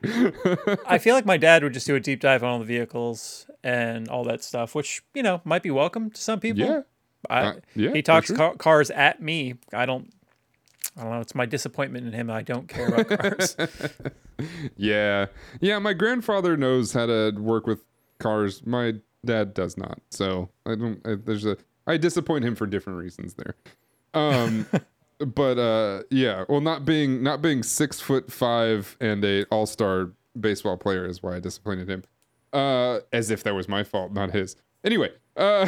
I 0.86 0.98
feel 0.98 1.16
like 1.20 1.26
my 1.26 1.38
dad 1.38 1.64
would 1.64 1.74
just 1.74 1.88
do 1.88 1.96
a 1.96 2.00
deep 2.00 2.20
dive 2.20 2.44
on 2.44 2.50
all 2.50 2.60
the 2.60 2.66
vehicles 2.66 3.48
and 3.64 4.08
all 4.10 4.24
that 4.26 4.44
stuff, 4.44 4.76
which 4.76 5.02
you 5.14 5.24
know 5.24 5.42
might 5.46 5.64
be 5.64 5.72
welcome 5.72 6.12
to 6.12 6.22
some 6.22 6.40
people. 6.40 6.64
yeah. 6.66 6.82
I, 7.30 7.42
Uh, 7.42 7.54
yeah, 7.76 7.92
he 7.94 8.02
talks 8.02 8.28
sure. 8.28 8.36
ca- 8.36 8.56
cars 8.56 8.90
at 8.92 9.22
me. 9.22 9.56
I 9.74 9.86
don't. 9.86 10.12
I 10.98 11.04
don't 11.04 11.12
know. 11.12 11.20
It's 11.22 11.36
my 11.36 11.46
disappointment 11.46 12.06
in 12.08 12.12
him. 12.14 12.30
I 12.30 12.42
don't 12.42 12.68
care 12.68 12.88
about 12.88 13.08
cars. 13.08 13.56
Yeah. 14.76 15.28
Yeah, 15.60 15.80
my 15.80 15.94
grandfather 15.94 16.58
knows 16.58 16.94
how 16.94 17.06
to 17.06 17.32
work 17.38 17.68
with 17.68 17.84
cars. 18.20 18.66
My 18.66 18.96
dad 19.24 19.54
does 19.54 19.78
not. 19.78 20.00
So, 20.10 20.50
I 20.66 20.76
don't 20.76 21.00
I, 21.06 21.16
there's 21.16 21.46
a 21.46 21.58
I 21.88 21.98
disappoint 21.98 22.44
him 22.46 22.56
for 22.56 22.66
different 22.66 22.98
reasons 23.00 23.36
there. 23.36 23.56
Um 24.14 24.66
but 25.20 25.58
uh 25.58 26.04
yeah, 26.10 26.46
well 26.50 26.62
not 26.62 26.86
being 26.86 27.24
not 27.24 27.42
being 27.42 27.64
6 27.64 28.00
foot 28.00 28.32
5 28.32 28.98
and 29.00 29.24
a 29.24 29.46
all-star 29.46 30.12
baseball 30.40 30.78
player 30.78 31.06
is 31.06 31.22
why 31.22 31.36
I 31.36 31.40
disappointed 31.40 31.90
him. 31.90 32.04
Uh 32.54 33.00
as 33.14 33.32
if 33.32 33.44
that 33.44 33.54
was 33.56 33.68
my 33.68 33.84
fault, 33.84 34.12
not 34.14 34.32
his. 34.32 34.56
Anyway, 34.84 35.10
uh 35.38 35.68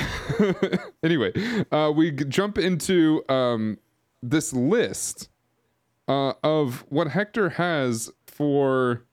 anyway, 1.03 1.31
uh 1.71 1.91
we 1.95 2.11
jump 2.11 2.57
into 2.57 3.23
um 3.29 3.77
this 4.21 4.53
list 4.53 5.29
uh, 6.07 6.33
of 6.43 6.85
what 6.89 7.07
Hector 7.07 7.49
has 7.51 8.11
for. 8.27 9.03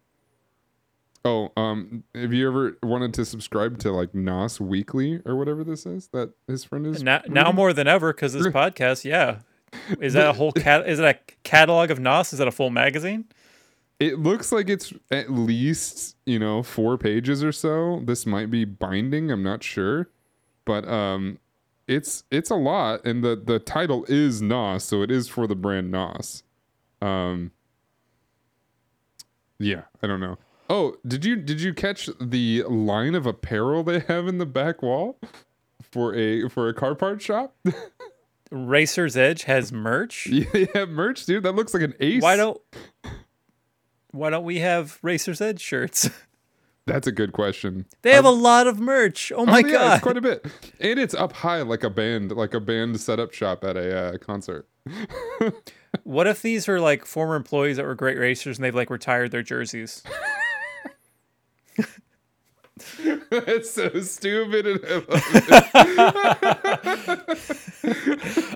Oh, 1.24 1.52
um, 1.56 2.04
have 2.14 2.32
you 2.32 2.48
ever 2.48 2.78
wanted 2.82 3.12
to 3.14 3.24
subscribe 3.26 3.78
to 3.80 3.92
like 3.92 4.14
Nos 4.14 4.58
Weekly 4.58 5.20
or 5.26 5.36
whatever 5.36 5.62
this 5.62 5.84
is 5.84 6.08
that 6.08 6.32
his 6.46 6.64
friend 6.64 6.86
is? 6.86 7.02
now, 7.02 7.20
now 7.28 7.52
more 7.52 7.72
than 7.74 7.86
ever 7.86 8.12
because 8.12 8.32
this 8.32 8.46
podcast. 8.46 9.04
Yeah, 9.04 9.40
is 10.00 10.14
that 10.14 10.28
a 10.28 10.32
whole 10.32 10.52
cat? 10.52 10.88
Is 10.88 10.98
it 10.98 11.04
a 11.04 11.18
catalog 11.42 11.90
of 11.90 12.00
Nos? 12.00 12.32
Is 12.32 12.38
that 12.38 12.48
a 12.48 12.52
full 12.52 12.70
magazine? 12.70 13.26
It 13.98 14.18
looks 14.18 14.50
like 14.50 14.70
it's 14.70 14.94
at 15.10 15.30
least 15.30 16.16
you 16.24 16.38
know 16.38 16.62
four 16.62 16.96
pages 16.96 17.44
or 17.44 17.52
so. 17.52 18.00
This 18.04 18.24
might 18.24 18.50
be 18.50 18.64
binding. 18.64 19.30
I'm 19.30 19.42
not 19.42 19.62
sure, 19.62 20.08
but 20.64 20.88
um, 20.88 21.38
it's 21.86 22.24
it's 22.30 22.48
a 22.50 22.54
lot, 22.56 23.04
and 23.04 23.22
the 23.22 23.36
the 23.36 23.58
title 23.58 24.06
is 24.08 24.40
Nos, 24.40 24.84
so 24.84 25.02
it 25.02 25.10
is 25.10 25.28
for 25.28 25.46
the 25.46 25.54
brand 25.54 25.90
Nos. 25.90 26.44
Um, 27.02 27.50
yeah, 29.58 29.82
I 30.02 30.06
don't 30.06 30.20
know. 30.20 30.38
Oh, 30.72 30.94
did 31.04 31.24
you 31.24 31.34
did 31.34 31.60
you 31.60 31.74
catch 31.74 32.08
the 32.20 32.62
line 32.62 33.16
of 33.16 33.26
apparel 33.26 33.82
they 33.82 34.00
have 34.00 34.28
in 34.28 34.38
the 34.38 34.46
back 34.46 34.82
wall 34.82 35.18
for 35.82 36.14
a 36.14 36.48
for 36.48 36.68
a 36.68 36.72
car 36.74 36.94
part 36.94 37.20
shop? 37.20 37.56
Racer's 38.52 39.16
Edge 39.16 39.42
has 39.44 39.72
merch. 39.72 40.26
yeah, 40.30 40.66
yeah, 40.74 40.84
merch, 40.84 41.26
dude. 41.26 41.42
That 41.42 41.56
looks 41.56 41.74
like 41.74 41.82
an 41.82 41.94
ace. 41.98 42.22
Why 42.22 42.36
don't 42.36 42.60
Why 44.12 44.30
don't 44.30 44.44
we 44.44 44.60
have 44.60 44.98
Racer's 45.02 45.40
Edge 45.40 45.60
shirts? 45.60 46.08
That's 46.86 47.06
a 47.06 47.12
good 47.12 47.32
question. 47.32 47.86
They 48.02 48.12
have 48.12 48.24
a 48.24 48.30
lot 48.30 48.66
of 48.66 48.78
merch. 48.80 49.32
Oh 49.36 49.46
my 49.46 49.62
Oh, 49.64 49.66
yeah, 49.66 49.72
god! 49.72 49.92
it's 49.94 50.02
quite 50.02 50.16
a 50.16 50.20
bit, 50.20 50.46
and 50.80 50.98
it's 50.98 51.14
up 51.14 51.32
high 51.32 51.62
like 51.62 51.84
a 51.84 51.90
band, 51.90 52.32
like 52.32 52.54
a 52.54 52.60
band 52.60 53.00
setup 53.00 53.32
shop 53.32 53.64
at 53.64 53.76
a 53.76 54.14
uh, 54.14 54.18
concert. 54.18 54.66
What 56.04 56.26
if 56.26 56.42
these 56.42 56.68
are 56.68 56.80
like 56.80 57.04
former 57.04 57.34
employees 57.34 57.76
that 57.76 57.86
were 57.86 57.94
great 57.94 58.18
racers 58.18 58.56
and 58.58 58.64
they've 58.64 58.74
like 58.74 58.90
retired 58.90 59.30
their 59.30 59.42
jerseys? 59.42 60.02
That's 63.30 63.70
so 63.70 64.00
stupid. 64.00 64.66
And 64.66 64.80
I 64.84 64.94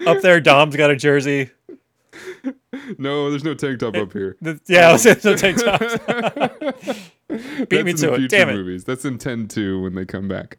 love 0.01 0.07
Up 0.07 0.23
there, 0.23 0.41
Dom's 0.41 0.77
got 0.77 0.91
a 0.91 0.97
jersey. 0.97 1.51
no, 2.99 3.31
there's 3.31 3.45
no 3.45 3.55
tank 3.55 3.81
top 3.81 3.97
up 3.97 4.13
here. 4.13 4.37
Yeah, 4.67 4.93
was 4.93 5.03
saying 5.03 5.19
no 5.25 5.37
tank 5.37 5.59
tops. 5.63 5.97
Beat 7.69 7.85
me 7.85 7.93
to 7.95 8.15
it. 8.15 8.29
Damn 8.31 8.51
it. 8.51 8.55
Movies. 8.55 8.85
That's 8.85 9.05
in 9.05 9.19
10 9.19 9.49
2 9.49 9.83
when 9.83 9.95
they 9.95 10.05
come 10.05 10.29
back. 10.29 10.59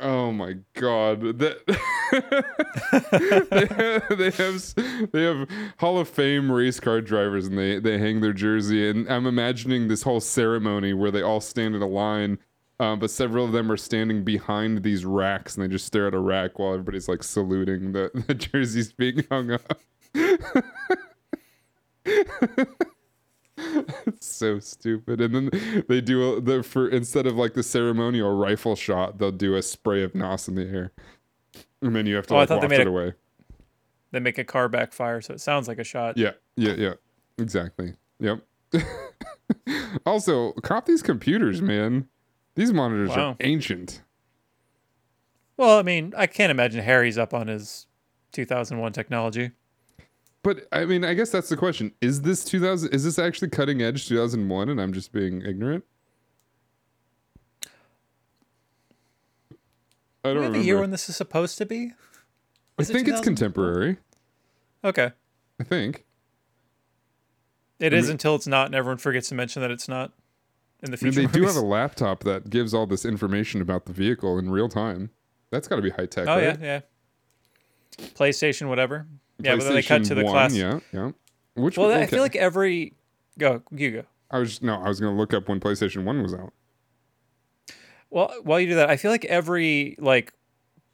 Oh 0.00 0.32
my 0.32 0.56
god. 0.74 1.38
That 1.38 1.66
they, 3.50 3.66
have, 3.66 4.18
they 4.18 4.30
have 4.30 5.10
they 5.12 5.22
have 5.22 5.48
Hall 5.78 5.98
of 5.98 6.08
Fame 6.08 6.52
race 6.52 6.78
car 6.78 7.00
drivers 7.00 7.46
and 7.46 7.58
they 7.58 7.78
they 7.78 7.98
hang 7.98 8.20
their 8.20 8.32
jersey 8.32 8.88
and 8.88 9.10
I'm 9.10 9.26
imagining 9.26 9.88
this 9.88 10.02
whole 10.02 10.20
ceremony 10.20 10.92
where 10.92 11.10
they 11.10 11.22
all 11.22 11.40
stand 11.40 11.74
in 11.74 11.82
a 11.82 11.88
line 11.88 12.38
um, 12.80 13.00
but 13.00 13.10
several 13.10 13.44
of 13.44 13.52
them 13.52 13.72
are 13.72 13.76
standing 13.76 14.22
behind 14.22 14.82
these 14.82 15.04
racks 15.04 15.56
and 15.56 15.64
they 15.64 15.68
just 15.68 15.86
stare 15.86 16.06
at 16.06 16.14
a 16.14 16.20
rack 16.20 16.58
while 16.58 16.74
everybody's 16.74 17.08
like 17.08 17.24
saluting 17.24 17.92
the, 17.92 18.10
the 18.26 18.34
jerseys 18.34 18.92
being 18.92 19.24
hung 19.30 19.50
up. 19.50 19.80
It's 24.06 24.26
so 24.26 24.58
stupid. 24.58 25.20
And 25.20 25.34
then 25.34 25.84
they 25.88 26.00
do 26.00 26.34
a, 26.36 26.40
the 26.40 26.62
for 26.62 26.88
instead 26.88 27.26
of 27.26 27.34
like 27.36 27.54
the 27.54 27.62
ceremonial 27.62 28.34
rifle 28.36 28.74
shot, 28.76 29.18
they'll 29.18 29.30
do 29.32 29.54
a 29.54 29.62
spray 29.62 30.02
of 30.02 30.14
nos 30.14 30.48
in 30.48 30.54
the 30.54 30.62
air, 30.66 30.92
and 31.82 31.94
then 31.94 32.06
you 32.06 32.16
have 32.16 32.26
to 32.28 32.34
Oh, 32.34 32.36
I 32.36 32.40
like 32.40 32.48
thought 32.48 32.60
they 32.62 32.68
made 32.68 32.80
it 32.80 32.86
a- 32.86 32.90
away. 32.90 33.12
They 34.10 34.20
make 34.20 34.38
a 34.38 34.44
car 34.44 34.68
backfire, 34.68 35.20
so 35.20 35.34
it 35.34 35.40
sounds 35.40 35.68
like 35.68 35.78
a 35.78 35.84
shot. 35.84 36.16
Yeah, 36.16 36.32
yeah, 36.56 36.72
yeah. 36.74 36.94
Exactly. 37.38 37.94
Yep. 38.20 38.42
also, 40.06 40.52
cop 40.62 40.86
these 40.86 41.02
computers, 41.02 41.60
man. 41.62 42.08
These 42.54 42.72
monitors 42.72 43.10
Wow. 43.10 43.30
are 43.30 43.36
ancient. 43.40 44.02
Well, 45.56 45.78
I 45.78 45.82
mean, 45.82 46.14
I 46.16 46.26
can't 46.26 46.50
imagine 46.50 46.82
Harry's 46.84 47.18
up 47.18 47.34
on 47.34 47.48
his 47.48 47.86
2001 48.32 48.92
technology. 48.92 49.50
But 50.42 50.66
I 50.72 50.84
mean, 50.84 51.04
I 51.04 51.14
guess 51.14 51.30
that's 51.30 51.48
the 51.48 51.56
question. 51.56 51.92
Is 52.00 52.22
this 52.22 52.44
2000 52.44 52.94
is 52.94 53.04
this 53.04 53.18
actually 53.18 53.48
cutting 53.50 53.82
edge 53.82 54.06
2001 54.08 54.68
and 54.68 54.80
I'm 54.80 54.92
just 54.92 55.12
being 55.12 55.42
ignorant? 55.42 55.84
I 60.24 60.28
Do 60.30 60.34
don't 60.34 60.36
a 60.36 60.46
remember. 60.48 60.66
year 60.66 60.80
when 60.80 60.90
this 60.90 61.08
is 61.08 61.16
supposed 61.16 61.58
to 61.58 61.66
be? 61.66 61.92
I 62.78 62.82
Is 62.82 62.90
it 62.90 62.92
think 62.92 63.08
it's 63.08 63.20
contemporary. 63.20 63.98
Okay. 64.84 65.12
I 65.60 65.64
think. 65.64 66.04
It 67.80 67.92
I 67.92 67.96
is 67.96 68.04
mean- 68.06 68.12
until 68.12 68.34
it's 68.34 68.46
not, 68.46 68.66
and 68.66 68.74
everyone 68.74 68.98
forgets 68.98 69.28
to 69.30 69.34
mention 69.34 69.62
that 69.62 69.70
it's 69.70 69.88
not 69.88 70.12
in 70.82 70.90
the 70.90 70.96
future. 70.96 71.20
I 71.20 71.22
mean, 71.22 71.30
they 71.32 71.40
do 71.40 71.46
have 71.46 71.56
a 71.56 71.60
laptop 71.60 72.24
that 72.24 72.50
gives 72.50 72.74
all 72.74 72.86
this 72.86 73.04
information 73.04 73.60
about 73.60 73.86
the 73.86 73.92
vehicle 73.92 74.38
in 74.38 74.50
real 74.50 74.68
time. 74.68 75.10
That's 75.50 75.66
got 75.68 75.76
to 75.76 75.82
be 75.82 75.90
high 75.90 76.06
tech, 76.06 76.28
Oh 76.28 76.34
right? 76.36 76.42
yeah, 76.42 76.56
yeah. 76.60 78.06
PlayStation, 78.14 78.68
whatever. 78.68 79.06
Yeah, 79.40 79.56
but 79.56 79.64
then 79.64 79.74
they 79.74 79.82
cut 79.82 80.04
to 80.04 80.14
the 80.14 80.24
1, 80.24 80.32
class. 80.32 80.54
Yeah, 80.54 80.80
yeah. 80.92 81.12
Which 81.54 81.76
one? 81.76 81.88
Well? 81.88 82.00
I 82.00 82.06
feel 82.06 82.22
like 82.22 82.36
every 82.36 82.94
go 83.38 83.62
you 83.70 83.90
go. 83.90 84.04
I 84.30 84.38
was 84.38 84.62
no, 84.62 84.80
I 84.80 84.88
was 84.88 85.00
gonna 85.00 85.16
look 85.16 85.32
up 85.32 85.48
when 85.48 85.60
PlayStation 85.60 86.04
One 86.04 86.22
was 86.22 86.34
out. 86.34 86.52
Well, 88.10 88.32
while 88.42 88.58
you 88.60 88.68
do 88.68 88.74
that, 88.76 88.90
I 88.90 88.96
feel 88.96 89.10
like 89.10 89.24
every 89.26 89.96
like 89.98 90.32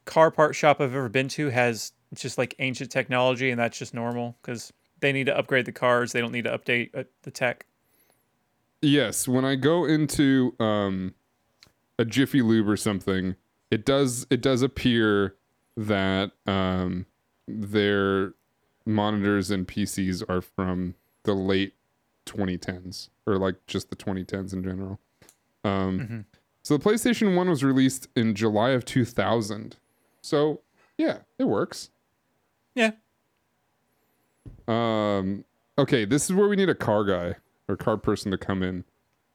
car 0.04 0.30
part 0.30 0.54
shop 0.54 0.80
I've 0.80 0.94
ever 0.94 1.08
been 1.08 1.28
to 1.28 1.48
has 1.50 1.92
just 2.14 2.38
like 2.38 2.54
ancient 2.58 2.90
technology, 2.90 3.50
and 3.50 3.58
that's 3.58 3.78
just 3.78 3.94
normal 3.94 4.36
because 4.42 4.72
they 5.00 5.12
need 5.12 5.26
to 5.26 5.36
upgrade 5.36 5.66
the 5.66 5.72
cars. 5.72 6.12
They 6.12 6.20
don't 6.20 6.32
need 6.32 6.44
to 6.44 6.58
update 6.58 6.90
uh, 6.94 7.04
the 7.22 7.30
tech. 7.30 7.66
Yes, 8.82 9.26
when 9.26 9.44
I 9.44 9.54
go 9.56 9.84
into 9.84 10.54
um, 10.60 11.14
a 11.98 12.04
Jiffy 12.04 12.42
Lube 12.42 12.68
or 12.68 12.76
something, 12.76 13.36
it 13.70 13.84
does 13.84 14.26
it 14.30 14.40
does 14.40 14.62
appear 14.62 15.34
that 15.76 16.32
um, 16.46 17.06
their 17.46 18.34
monitors 18.86 19.50
and 19.50 19.66
PCs 19.66 20.22
are 20.28 20.40
from 20.40 20.94
the 21.24 21.34
late 21.34 21.74
2010s 22.26 23.08
or 23.26 23.36
like 23.38 23.56
just 23.66 23.90
the 23.90 23.96
2010s 23.96 24.52
in 24.52 24.62
general. 24.62 24.98
Um, 25.64 26.00
Mhm. 26.00 26.24
So 26.62 26.76
the 26.76 26.82
PlayStation 26.84 27.36
One 27.36 27.48
was 27.50 27.62
released 27.62 28.08
in 28.16 28.34
July 28.34 28.70
of 28.70 28.84
2000. 28.84 29.76
So 30.22 30.60
yeah, 30.96 31.18
it 31.38 31.44
works. 31.44 31.90
Yeah. 32.74 32.92
Um. 34.68 35.44
Okay, 35.78 36.04
this 36.04 36.24
is 36.24 36.32
where 36.34 36.48
we 36.48 36.56
need 36.56 36.68
a 36.68 36.74
car 36.74 37.04
guy 37.04 37.34
or 37.68 37.76
car 37.76 37.96
person 37.96 38.30
to 38.30 38.38
come 38.38 38.62
in 38.62 38.84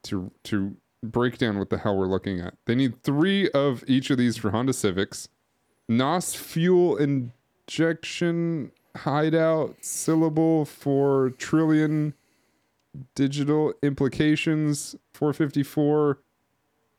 to 0.03 0.31
to 0.45 0.75
break 1.03 1.37
down 1.37 1.57
what 1.59 1.69
the 1.69 1.77
hell 1.77 1.97
we're 1.97 2.07
looking 2.07 2.39
at. 2.39 2.55
They 2.65 2.75
need 2.75 3.01
three 3.03 3.49
of 3.51 3.83
each 3.87 4.09
of 4.09 4.17
these 4.17 4.37
for 4.37 4.51
Honda 4.51 4.73
Civics. 4.73 5.29
NOS 5.87 6.33
fuel 6.35 6.97
injection 7.69 8.71
hideout 8.95 9.75
syllable 9.82 10.65
for 10.65 11.29
trillion 11.38 12.15
digital 13.13 13.71
implications 13.84 14.95
454 15.13 16.19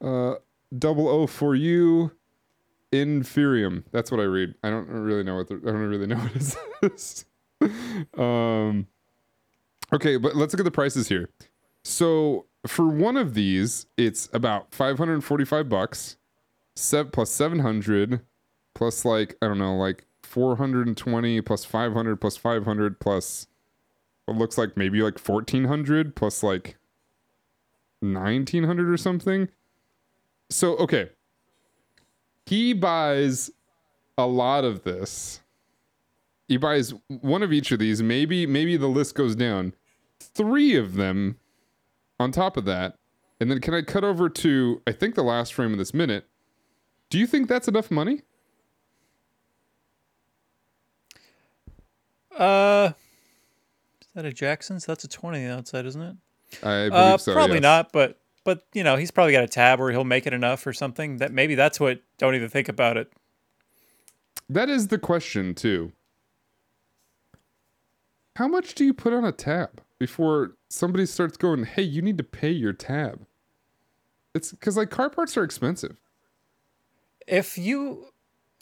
uh 0.02 0.34
double 0.78 1.08
O 1.08 1.26
for 1.26 1.56
you 1.56 2.12
inferium. 2.92 3.82
That's 3.90 4.10
what 4.10 4.20
i 4.20 4.24
read. 4.24 4.54
I 4.62 4.70
don't 4.70 4.86
really 4.88 5.24
know 5.24 5.36
what 5.36 5.48
the, 5.48 5.56
i 5.56 5.66
don't 5.66 5.88
really 5.88 6.06
know 6.06 6.16
what 6.16 6.36
it 6.82 7.00
says. 7.00 7.24
Um 8.16 8.86
okay 9.92 10.16
but 10.16 10.36
let's 10.36 10.54
look 10.54 10.60
at 10.60 10.64
the 10.64 10.70
prices 10.70 11.08
here. 11.08 11.30
So 11.82 12.46
for 12.64 12.86
one 12.86 13.16
of 13.16 13.34
these 13.34 13.86
it's 13.96 14.28
about 14.32 14.72
545 14.72 15.68
bucks 15.68 16.16
plus 17.12 17.30
700 17.30 18.20
plus 18.74 19.04
like 19.04 19.36
i 19.42 19.46
don't 19.46 19.58
know 19.58 19.76
like 19.76 20.06
420 20.30 21.40
plus 21.40 21.64
500 21.64 22.20
plus 22.20 22.36
500 22.36 23.00
plus 23.00 23.48
what 24.26 24.36
looks 24.36 24.56
like 24.56 24.76
maybe 24.76 25.02
like 25.02 25.18
1400 25.18 26.14
plus 26.14 26.44
like 26.44 26.76
1900 27.98 28.88
or 28.88 28.96
something. 28.96 29.48
So 30.48 30.76
okay. 30.76 31.10
He 32.46 32.72
buys 32.74 33.50
a 34.16 34.26
lot 34.26 34.64
of 34.64 34.84
this. 34.84 35.40
He 36.46 36.56
buys 36.56 36.94
one 37.08 37.42
of 37.42 37.52
each 37.52 37.72
of 37.72 37.80
these. 37.80 38.00
Maybe 38.00 38.46
maybe 38.46 38.76
the 38.76 38.86
list 38.86 39.16
goes 39.16 39.34
down. 39.34 39.74
Three 40.20 40.76
of 40.76 40.94
them 40.94 41.38
on 42.20 42.30
top 42.30 42.56
of 42.56 42.64
that. 42.66 42.94
And 43.40 43.50
then 43.50 43.60
can 43.60 43.74
i 43.74 43.82
cut 43.82 44.04
over 44.04 44.28
to 44.28 44.80
i 44.86 44.92
think 44.92 45.16
the 45.16 45.24
last 45.24 45.54
frame 45.54 45.72
of 45.72 45.78
this 45.78 45.92
minute. 45.92 46.26
Do 47.08 47.18
you 47.18 47.26
think 47.26 47.48
that's 47.48 47.66
enough 47.66 47.90
money 47.90 48.22
Uh, 52.40 52.92
is 54.00 54.08
that 54.14 54.24
a 54.24 54.32
Jackson's? 54.32 54.86
That's 54.86 55.04
a 55.04 55.08
twenty 55.08 55.44
on 55.44 55.50
the 55.50 55.56
outside, 55.58 55.86
isn't 55.86 56.00
it? 56.02 56.16
i 56.64 56.88
believe 56.88 56.92
Uh, 56.92 57.18
so 57.18 57.32
probably 57.32 57.56
yes. 57.56 57.62
not, 57.62 57.92
but 57.92 58.18
but 58.44 58.64
you 58.72 58.82
know 58.82 58.96
he's 58.96 59.10
probably 59.10 59.32
got 59.32 59.44
a 59.44 59.48
tab 59.48 59.78
where 59.78 59.90
he'll 59.92 60.02
make 60.04 60.26
it 60.26 60.32
enough 60.32 60.66
or 60.66 60.72
something. 60.72 61.18
That 61.18 61.32
maybe 61.32 61.54
that's 61.54 61.78
what. 61.78 62.00
Don't 62.18 62.34
even 62.34 62.48
think 62.48 62.68
about 62.68 62.96
it. 62.96 63.12
that 64.48 64.68
is 64.68 64.88
the 64.88 64.98
question 64.98 65.54
too 65.54 65.92
how 68.36 68.48
much 68.48 68.74
do 68.74 68.84
you 68.84 68.94
put 68.94 69.12
on 69.12 69.24
a 69.24 69.32
tab 69.32 69.82
before 69.98 70.52
somebody 70.68 71.04
starts 71.06 71.36
going 71.36 71.64
hey 71.64 71.82
you 71.82 72.00
need 72.02 72.16
to 72.18 72.24
pay 72.24 72.50
your 72.50 72.72
tab 72.72 73.26
it's 74.34 74.50
because 74.52 74.76
like 74.76 74.90
car 74.90 75.10
parts 75.10 75.36
are 75.36 75.44
expensive 75.44 75.96
If 77.26 77.58
you 77.58 78.06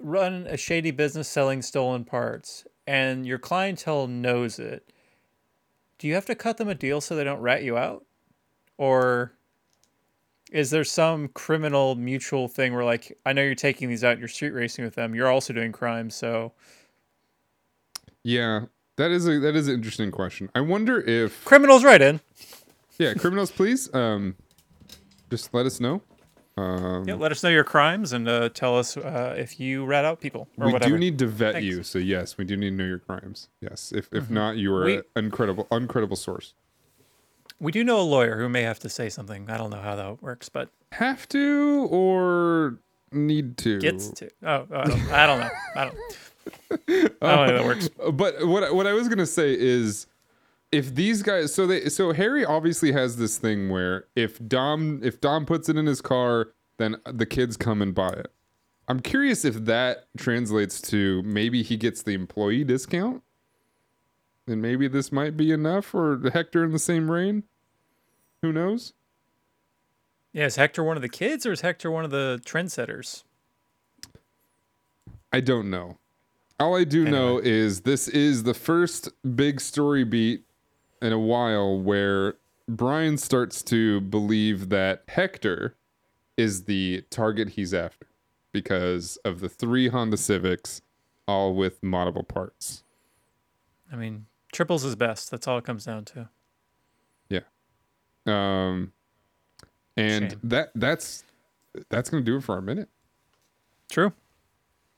run 0.02 0.46
a 0.48 0.56
shady 0.56 0.90
business 0.90 1.28
selling 1.28 1.62
stolen 1.62 2.04
parts 2.04 2.64
and 2.88 3.26
your 3.26 3.38
clientele 3.38 4.06
knows 4.06 4.58
it, 4.58 4.90
do 5.98 6.08
you 6.08 6.14
have 6.14 6.24
to 6.24 6.34
cut 6.34 6.56
them 6.56 6.68
a 6.68 6.74
deal 6.74 7.02
so 7.02 7.14
they 7.14 7.22
don't 7.22 7.42
rat 7.42 7.62
you 7.62 7.76
out? 7.76 8.06
Or 8.78 9.34
is 10.50 10.70
there 10.70 10.84
some 10.84 11.28
criminal 11.28 11.96
mutual 11.96 12.48
thing 12.48 12.74
where 12.74 12.84
like 12.84 13.16
I 13.26 13.34
know 13.34 13.42
you're 13.42 13.54
taking 13.54 13.90
these 13.90 14.02
out 14.02 14.12
and 14.12 14.20
you're 14.20 14.28
street 14.28 14.52
racing 14.52 14.86
with 14.86 14.94
them, 14.94 15.14
you're 15.14 15.30
also 15.30 15.52
doing 15.52 15.70
crimes, 15.70 16.14
so 16.14 16.52
Yeah, 18.24 18.66
that 18.96 19.10
is 19.10 19.28
a 19.28 19.38
that 19.38 19.54
is 19.54 19.68
an 19.68 19.74
interesting 19.74 20.10
question. 20.10 20.48
I 20.54 20.62
wonder 20.62 20.98
if 20.98 21.44
criminals 21.44 21.84
right 21.84 22.00
in. 22.00 22.20
yeah, 22.98 23.12
criminals, 23.12 23.50
please, 23.50 23.92
um, 23.94 24.34
just 25.28 25.52
let 25.52 25.66
us 25.66 25.78
know. 25.78 26.00
Um, 26.58 27.06
Yeah, 27.08 27.14
let 27.14 27.30
us 27.32 27.42
know 27.42 27.48
your 27.50 27.64
crimes 27.64 28.12
and 28.12 28.28
uh, 28.28 28.48
tell 28.48 28.76
us 28.78 28.96
uh, 28.96 29.34
if 29.38 29.60
you 29.60 29.84
rat 29.84 30.04
out 30.04 30.20
people 30.20 30.48
or 30.58 30.66
we 30.66 30.72
whatever. 30.72 30.92
do 30.94 30.98
need 30.98 31.18
to 31.20 31.26
vet 31.26 31.54
Thanks. 31.54 31.66
you, 31.66 31.82
so 31.82 31.98
yes, 31.98 32.36
we 32.36 32.44
do 32.44 32.56
need 32.56 32.70
to 32.70 32.76
know 32.76 32.84
your 32.84 32.98
crimes. 32.98 33.48
Yes, 33.60 33.92
if 33.94 34.08
if 34.12 34.28
not, 34.30 34.56
you 34.56 34.74
are 34.74 34.84
We- 34.84 34.96
an 34.98 35.04
incredible 35.16 35.66
uncredible 35.70 36.16
source. 36.16 36.54
we 37.60 37.70
do 37.72 37.84
know 37.84 38.00
a 38.00 38.02
lawyer 38.16 38.38
who 38.38 38.48
may 38.48 38.62
have 38.62 38.78
to 38.80 38.88
say 38.88 39.08
something. 39.08 39.48
I 39.50 39.56
don't 39.56 39.70
know 39.70 39.80
how 39.80 39.96
that 39.96 40.22
works, 40.22 40.48
but 40.48 40.70
Have 40.92 41.28
to 41.30 41.86
or 41.90 42.78
need 43.12 43.56
to? 43.58 43.78
gets 43.80 44.10
to. 44.10 44.30
Oh, 44.42 44.66
I 44.72 44.84
don't, 44.84 45.12
I 45.12 45.26
don't 45.26 45.40
know. 45.40 45.50
I 45.76 45.84
don't. 45.84 45.96
I 46.70 46.76
don't 46.96 47.20
know 47.20 47.28
how 47.28 47.46
that 47.58 47.64
works. 47.64 47.88
But 48.12 48.46
what 48.46 48.74
what 48.74 48.86
I 48.86 48.92
was 48.94 49.08
gonna 49.08 49.26
say 49.26 49.54
is, 49.58 50.06
if 50.70 50.94
these 50.94 51.22
guys, 51.22 51.54
so 51.54 51.66
they, 51.66 51.88
so 51.88 52.12
Harry 52.12 52.44
obviously 52.44 52.92
has 52.92 53.16
this 53.16 53.38
thing 53.38 53.70
where 53.70 54.04
if 54.14 54.38
Dom 54.46 55.00
if 55.02 55.20
Dom 55.20 55.46
puts 55.46 55.68
it 55.68 55.76
in 55.76 55.86
his 55.86 56.00
car, 56.00 56.48
then 56.76 56.96
the 57.04 57.26
kids 57.26 57.56
come 57.56 57.80
and 57.82 57.94
buy 57.94 58.10
it. 58.10 58.32
I'm 58.86 59.00
curious 59.00 59.44
if 59.44 59.54
that 59.66 60.06
translates 60.16 60.80
to 60.82 61.22
maybe 61.22 61.62
he 61.62 61.76
gets 61.76 62.02
the 62.02 62.14
employee 62.14 62.64
discount. 62.64 63.22
and 64.46 64.62
maybe 64.62 64.88
this 64.88 65.12
might 65.12 65.36
be 65.36 65.52
enough 65.52 65.84
for 65.84 66.30
Hector 66.32 66.64
in 66.64 66.72
the 66.72 66.78
same 66.78 67.10
reign. 67.10 67.44
Who 68.42 68.52
knows? 68.52 68.94
Yeah, 70.32 70.46
is 70.46 70.56
Hector 70.56 70.82
one 70.82 70.96
of 70.96 71.02
the 71.02 71.08
kids 71.08 71.44
or 71.44 71.52
is 71.52 71.60
Hector 71.60 71.90
one 71.90 72.04
of 72.04 72.10
the 72.10 72.40
trendsetters? 72.44 73.24
I 75.32 75.40
don't 75.40 75.68
know. 75.70 75.98
All 76.60 76.76
I 76.76 76.84
do 76.84 77.04
know 77.04 77.38
is 77.38 77.82
this 77.82 78.08
is 78.08 78.44
the 78.44 78.54
first 78.54 79.10
big 79.36 79.60
story 79.60 80.04
beat 80.04 80.44
in 81.00 81.12
a 81.12 81.18
while 81.18 81.78
where 81.78 82.34
Brian 82.68 83.16
starts 83.16 83.62
to 83.64 84.00
believe 84.00 84.68
that 84.68 85.04
Hector 85.08 85.74
is 86.36 86.64
the 86.64 87.02
target 87.10 87.50
he's 87.50 87.72
after 87.74 88.06
because 88.52 89.16
of 89.24 89.40
the 89.40 89.48
three 89.48 89.88
Honda 89.88 90.16
Civics, 90.16 90.82
all 91.26 91.54
with 91.54 91.80
moddable 91.82 92.26
parts. 92.26 92.84
I 93.92 93.96
mean, 93.96 94.26
triples 94.52 94.84
is 94.84 94.96
best. 94.96 95.30
That's 95.30 95.46
all 95.48 95.58
it 95.58 95.64
comes 95.64 95.84
down 95.84 96.04
to. 96.06 96.28
Yeah. 97.28 97.40
Um 98.26 98.92
and 99.96 100.30
Shame. 100.30 100.40
that 100.44 100.70
that's 100.74 101.24
that's 101.88 102.10
gonna 102.10 102.22
do 102.22 102.36
it 102.36 102.44
for 102.44 102.54
our 102.54 102.60
minute. 102.60 102.88
True. 103.90 104.12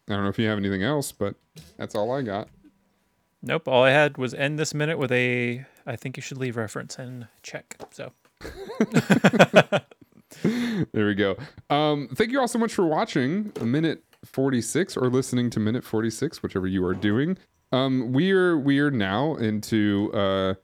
I 0.09 0.15
don't 0.15 0.25
know 0.25 0.29
if 0.29 0.39
you 0.39 0.49
have 0.49 0.59
anything 0.59 0.83
else, 0.83 1.13
but 1.13 1.37
that's 1.77 1.95
all 1.95 2.11
I 2.13 2.23
got. 2.23 2.49
Nope. 3.43 3.69
All 3.69 3.85
I 3.85 3.91
had 3.91 4.19
was 4.19 4.35
end 4.35 4.59
this 4.59 4.75
minute 4.75 4.99
with 4.99 5.13
a 5.13 5.65
I 5.87 5.97
think 5.97 6.17
you 6.17 6.23
should 6.23 6.39
leave 6.39 6.57
reference 6.57 6.99
and 6.99 7.27
check. 7.43 7.77
So 7.91 8.13
There 10.93 11.07
we 11.07 11.15
go. 11.15 11.37
Um, 11.69 12.09
thank 12.15 12.31
you 12.31 12.41
all 12.41 12.49
so 12.49 12.59
much 12.59 12.73
for 12.73 12.87
watching 12.87 13.53
a 13.61 13.65
minute 13.67 14.05
46 14.25 14.97
or 14.97 15.09
listening 15.11 15.51
to 15.51 15.61
minute 15.61 15.85
46, 15.85 16.43
whichever 16.43 16.67
you 16.67 16.85
are 16.85 16.95
doing. 16.95 17.37
Um, 17.73 18.13
we 18.13 18.31
are 18.33 18.59
we 18.59 18.79
are 18.81 18.91
now 18.91 19.35
into 19.37 20.11
uh, 20.15 20.55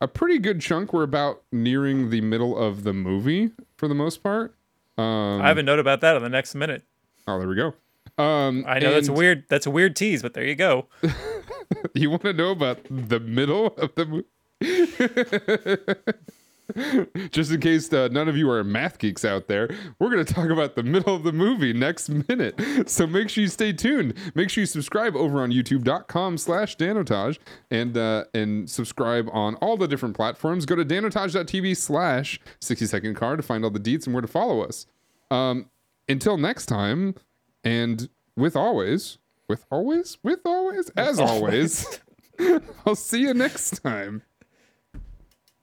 a 0.00 0.08
pretty 0.08 0.38
good 0.38 0.60
chunk. 0.60 0.92
We're 0.92 1.02
about 1.02 1.42
nearing 1.52 2.10
the 2.10 2.20
middle 2.20 2.56
of 2.56 2.84
the 2.84 2.92
movie 2.92 3.50
for 3.76 3.88
the 3.88 3.94
most 3.94 4.22
part. 4.22 4.54
Um, 4.96 5.40
I 5.42 5.48
have 5.48 5.58
a 5.58 5.62
note 5.62 5.78
about 5.78 6.00
that 6.00 6.16
on 6.16 6.22
the 6.22 6.28
next 6.28 6.54
minute. 6.54 6.82
oh, 7.26 7.38
there 7.38 7.48
we 7.48 7.54
go. 7.54 7.74
Um, 8.22 8.64
I 8.66 8.78
know 8.78 8.92
that's 8.92 9.08
a 9.08 9.12
weird 9.12 9.44
that's 9.48 9.66
a 9.66 9.70
weird 9.70 9.94
tease, 9.94 10.22
but 10.22 10.34
there 10.34 10.44
you 10.44 10.54
go. 10.56 10.86
You 11.94 12.10
want 12.10 12.22
to 12.22 12.32
know 12.32 12.50
about 12.50 12.78
the 12.90 13.20
middle 13.20 13.68
of 13.76 13.94
the 13.94 14.06
movie? 14.06 14.26
Just 17.30 17.50
in 17.50 17.60
case 17.60 17.90
uh, 17.92 18.08
none 18.08 18.28
of 18.28 18.36
you 18.36 18.50
are 18.50 18.62
math 18.62 18.98
geeks 18.98 19.24
out 19.24 19.48
there, 19.48 19.70
we're 19.98 20.10
going 20.10 20.24
to 20.24 20.34
talk 20.34 20.50
about 20.50 20.76
the 20.76 20.82
middle 20.82 21.14
of 21.14 21.22
the 21.22 21.32
movie 21.32 21.72
next 21.72 22.08
minute. 22.08 22.60
So 22.88 23.06
make 23.06 23.28
sure 23.28 23.42
you 23.42 23.48
stay 23.48 23.72
tuned. 23.72 24.14
Make 24.34 24.50
sure 24.50 24.62
you 24.62 24.66
subscribe 24.66 25.16
over 25.16 25.42
on 25.42 25.50
youtube.com 25.50 26.38
slash 26.38 26.76
danotage 26.76 27.38
and, 27.70 27.96
uh, 27.96 28.24
and 28.34 28.68
subscribe 28.68 29.28
on 29.32 29.54
all 29.56 29.76
the 29.76 29.88
different 29.88 30.16
platforms. 30.16 30.66
Go 30.66 30.76
to 30.76 30.84
danotage.tv 30.84 31.76
slash 31.76 32.40
60 32.60 32.86
second 32.86 33.14
car 33.14 33.36
to 33.36 33.42
find 33.42 33.64
all 33.64 33.70
the 33.70 33.80
deets 33.80 34.06
and 34.06 34.14
where 34.14 34.22
to 34.22 34.28
follow 34.28 34.62
us. 34.62 34.86
Um, 35.30 35.66
until 36.08 36.38
next 36.38 36.66
time, 36.66 37.14
and 37.64 38.08
with 38.36 38.56
always, 38.56 39.18
with 39.48 39.64
always, 39.70 40.18
with 40.22 40.40
always, 40.44 40.90
as 40.90 41.18
always, 41.18 42.00
I'll 42.86 42.94
see 42.94 43.20
you 43.22 43.34
next 43.34 43.82
time. 43.82 44.22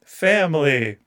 Family. 0.04 0.98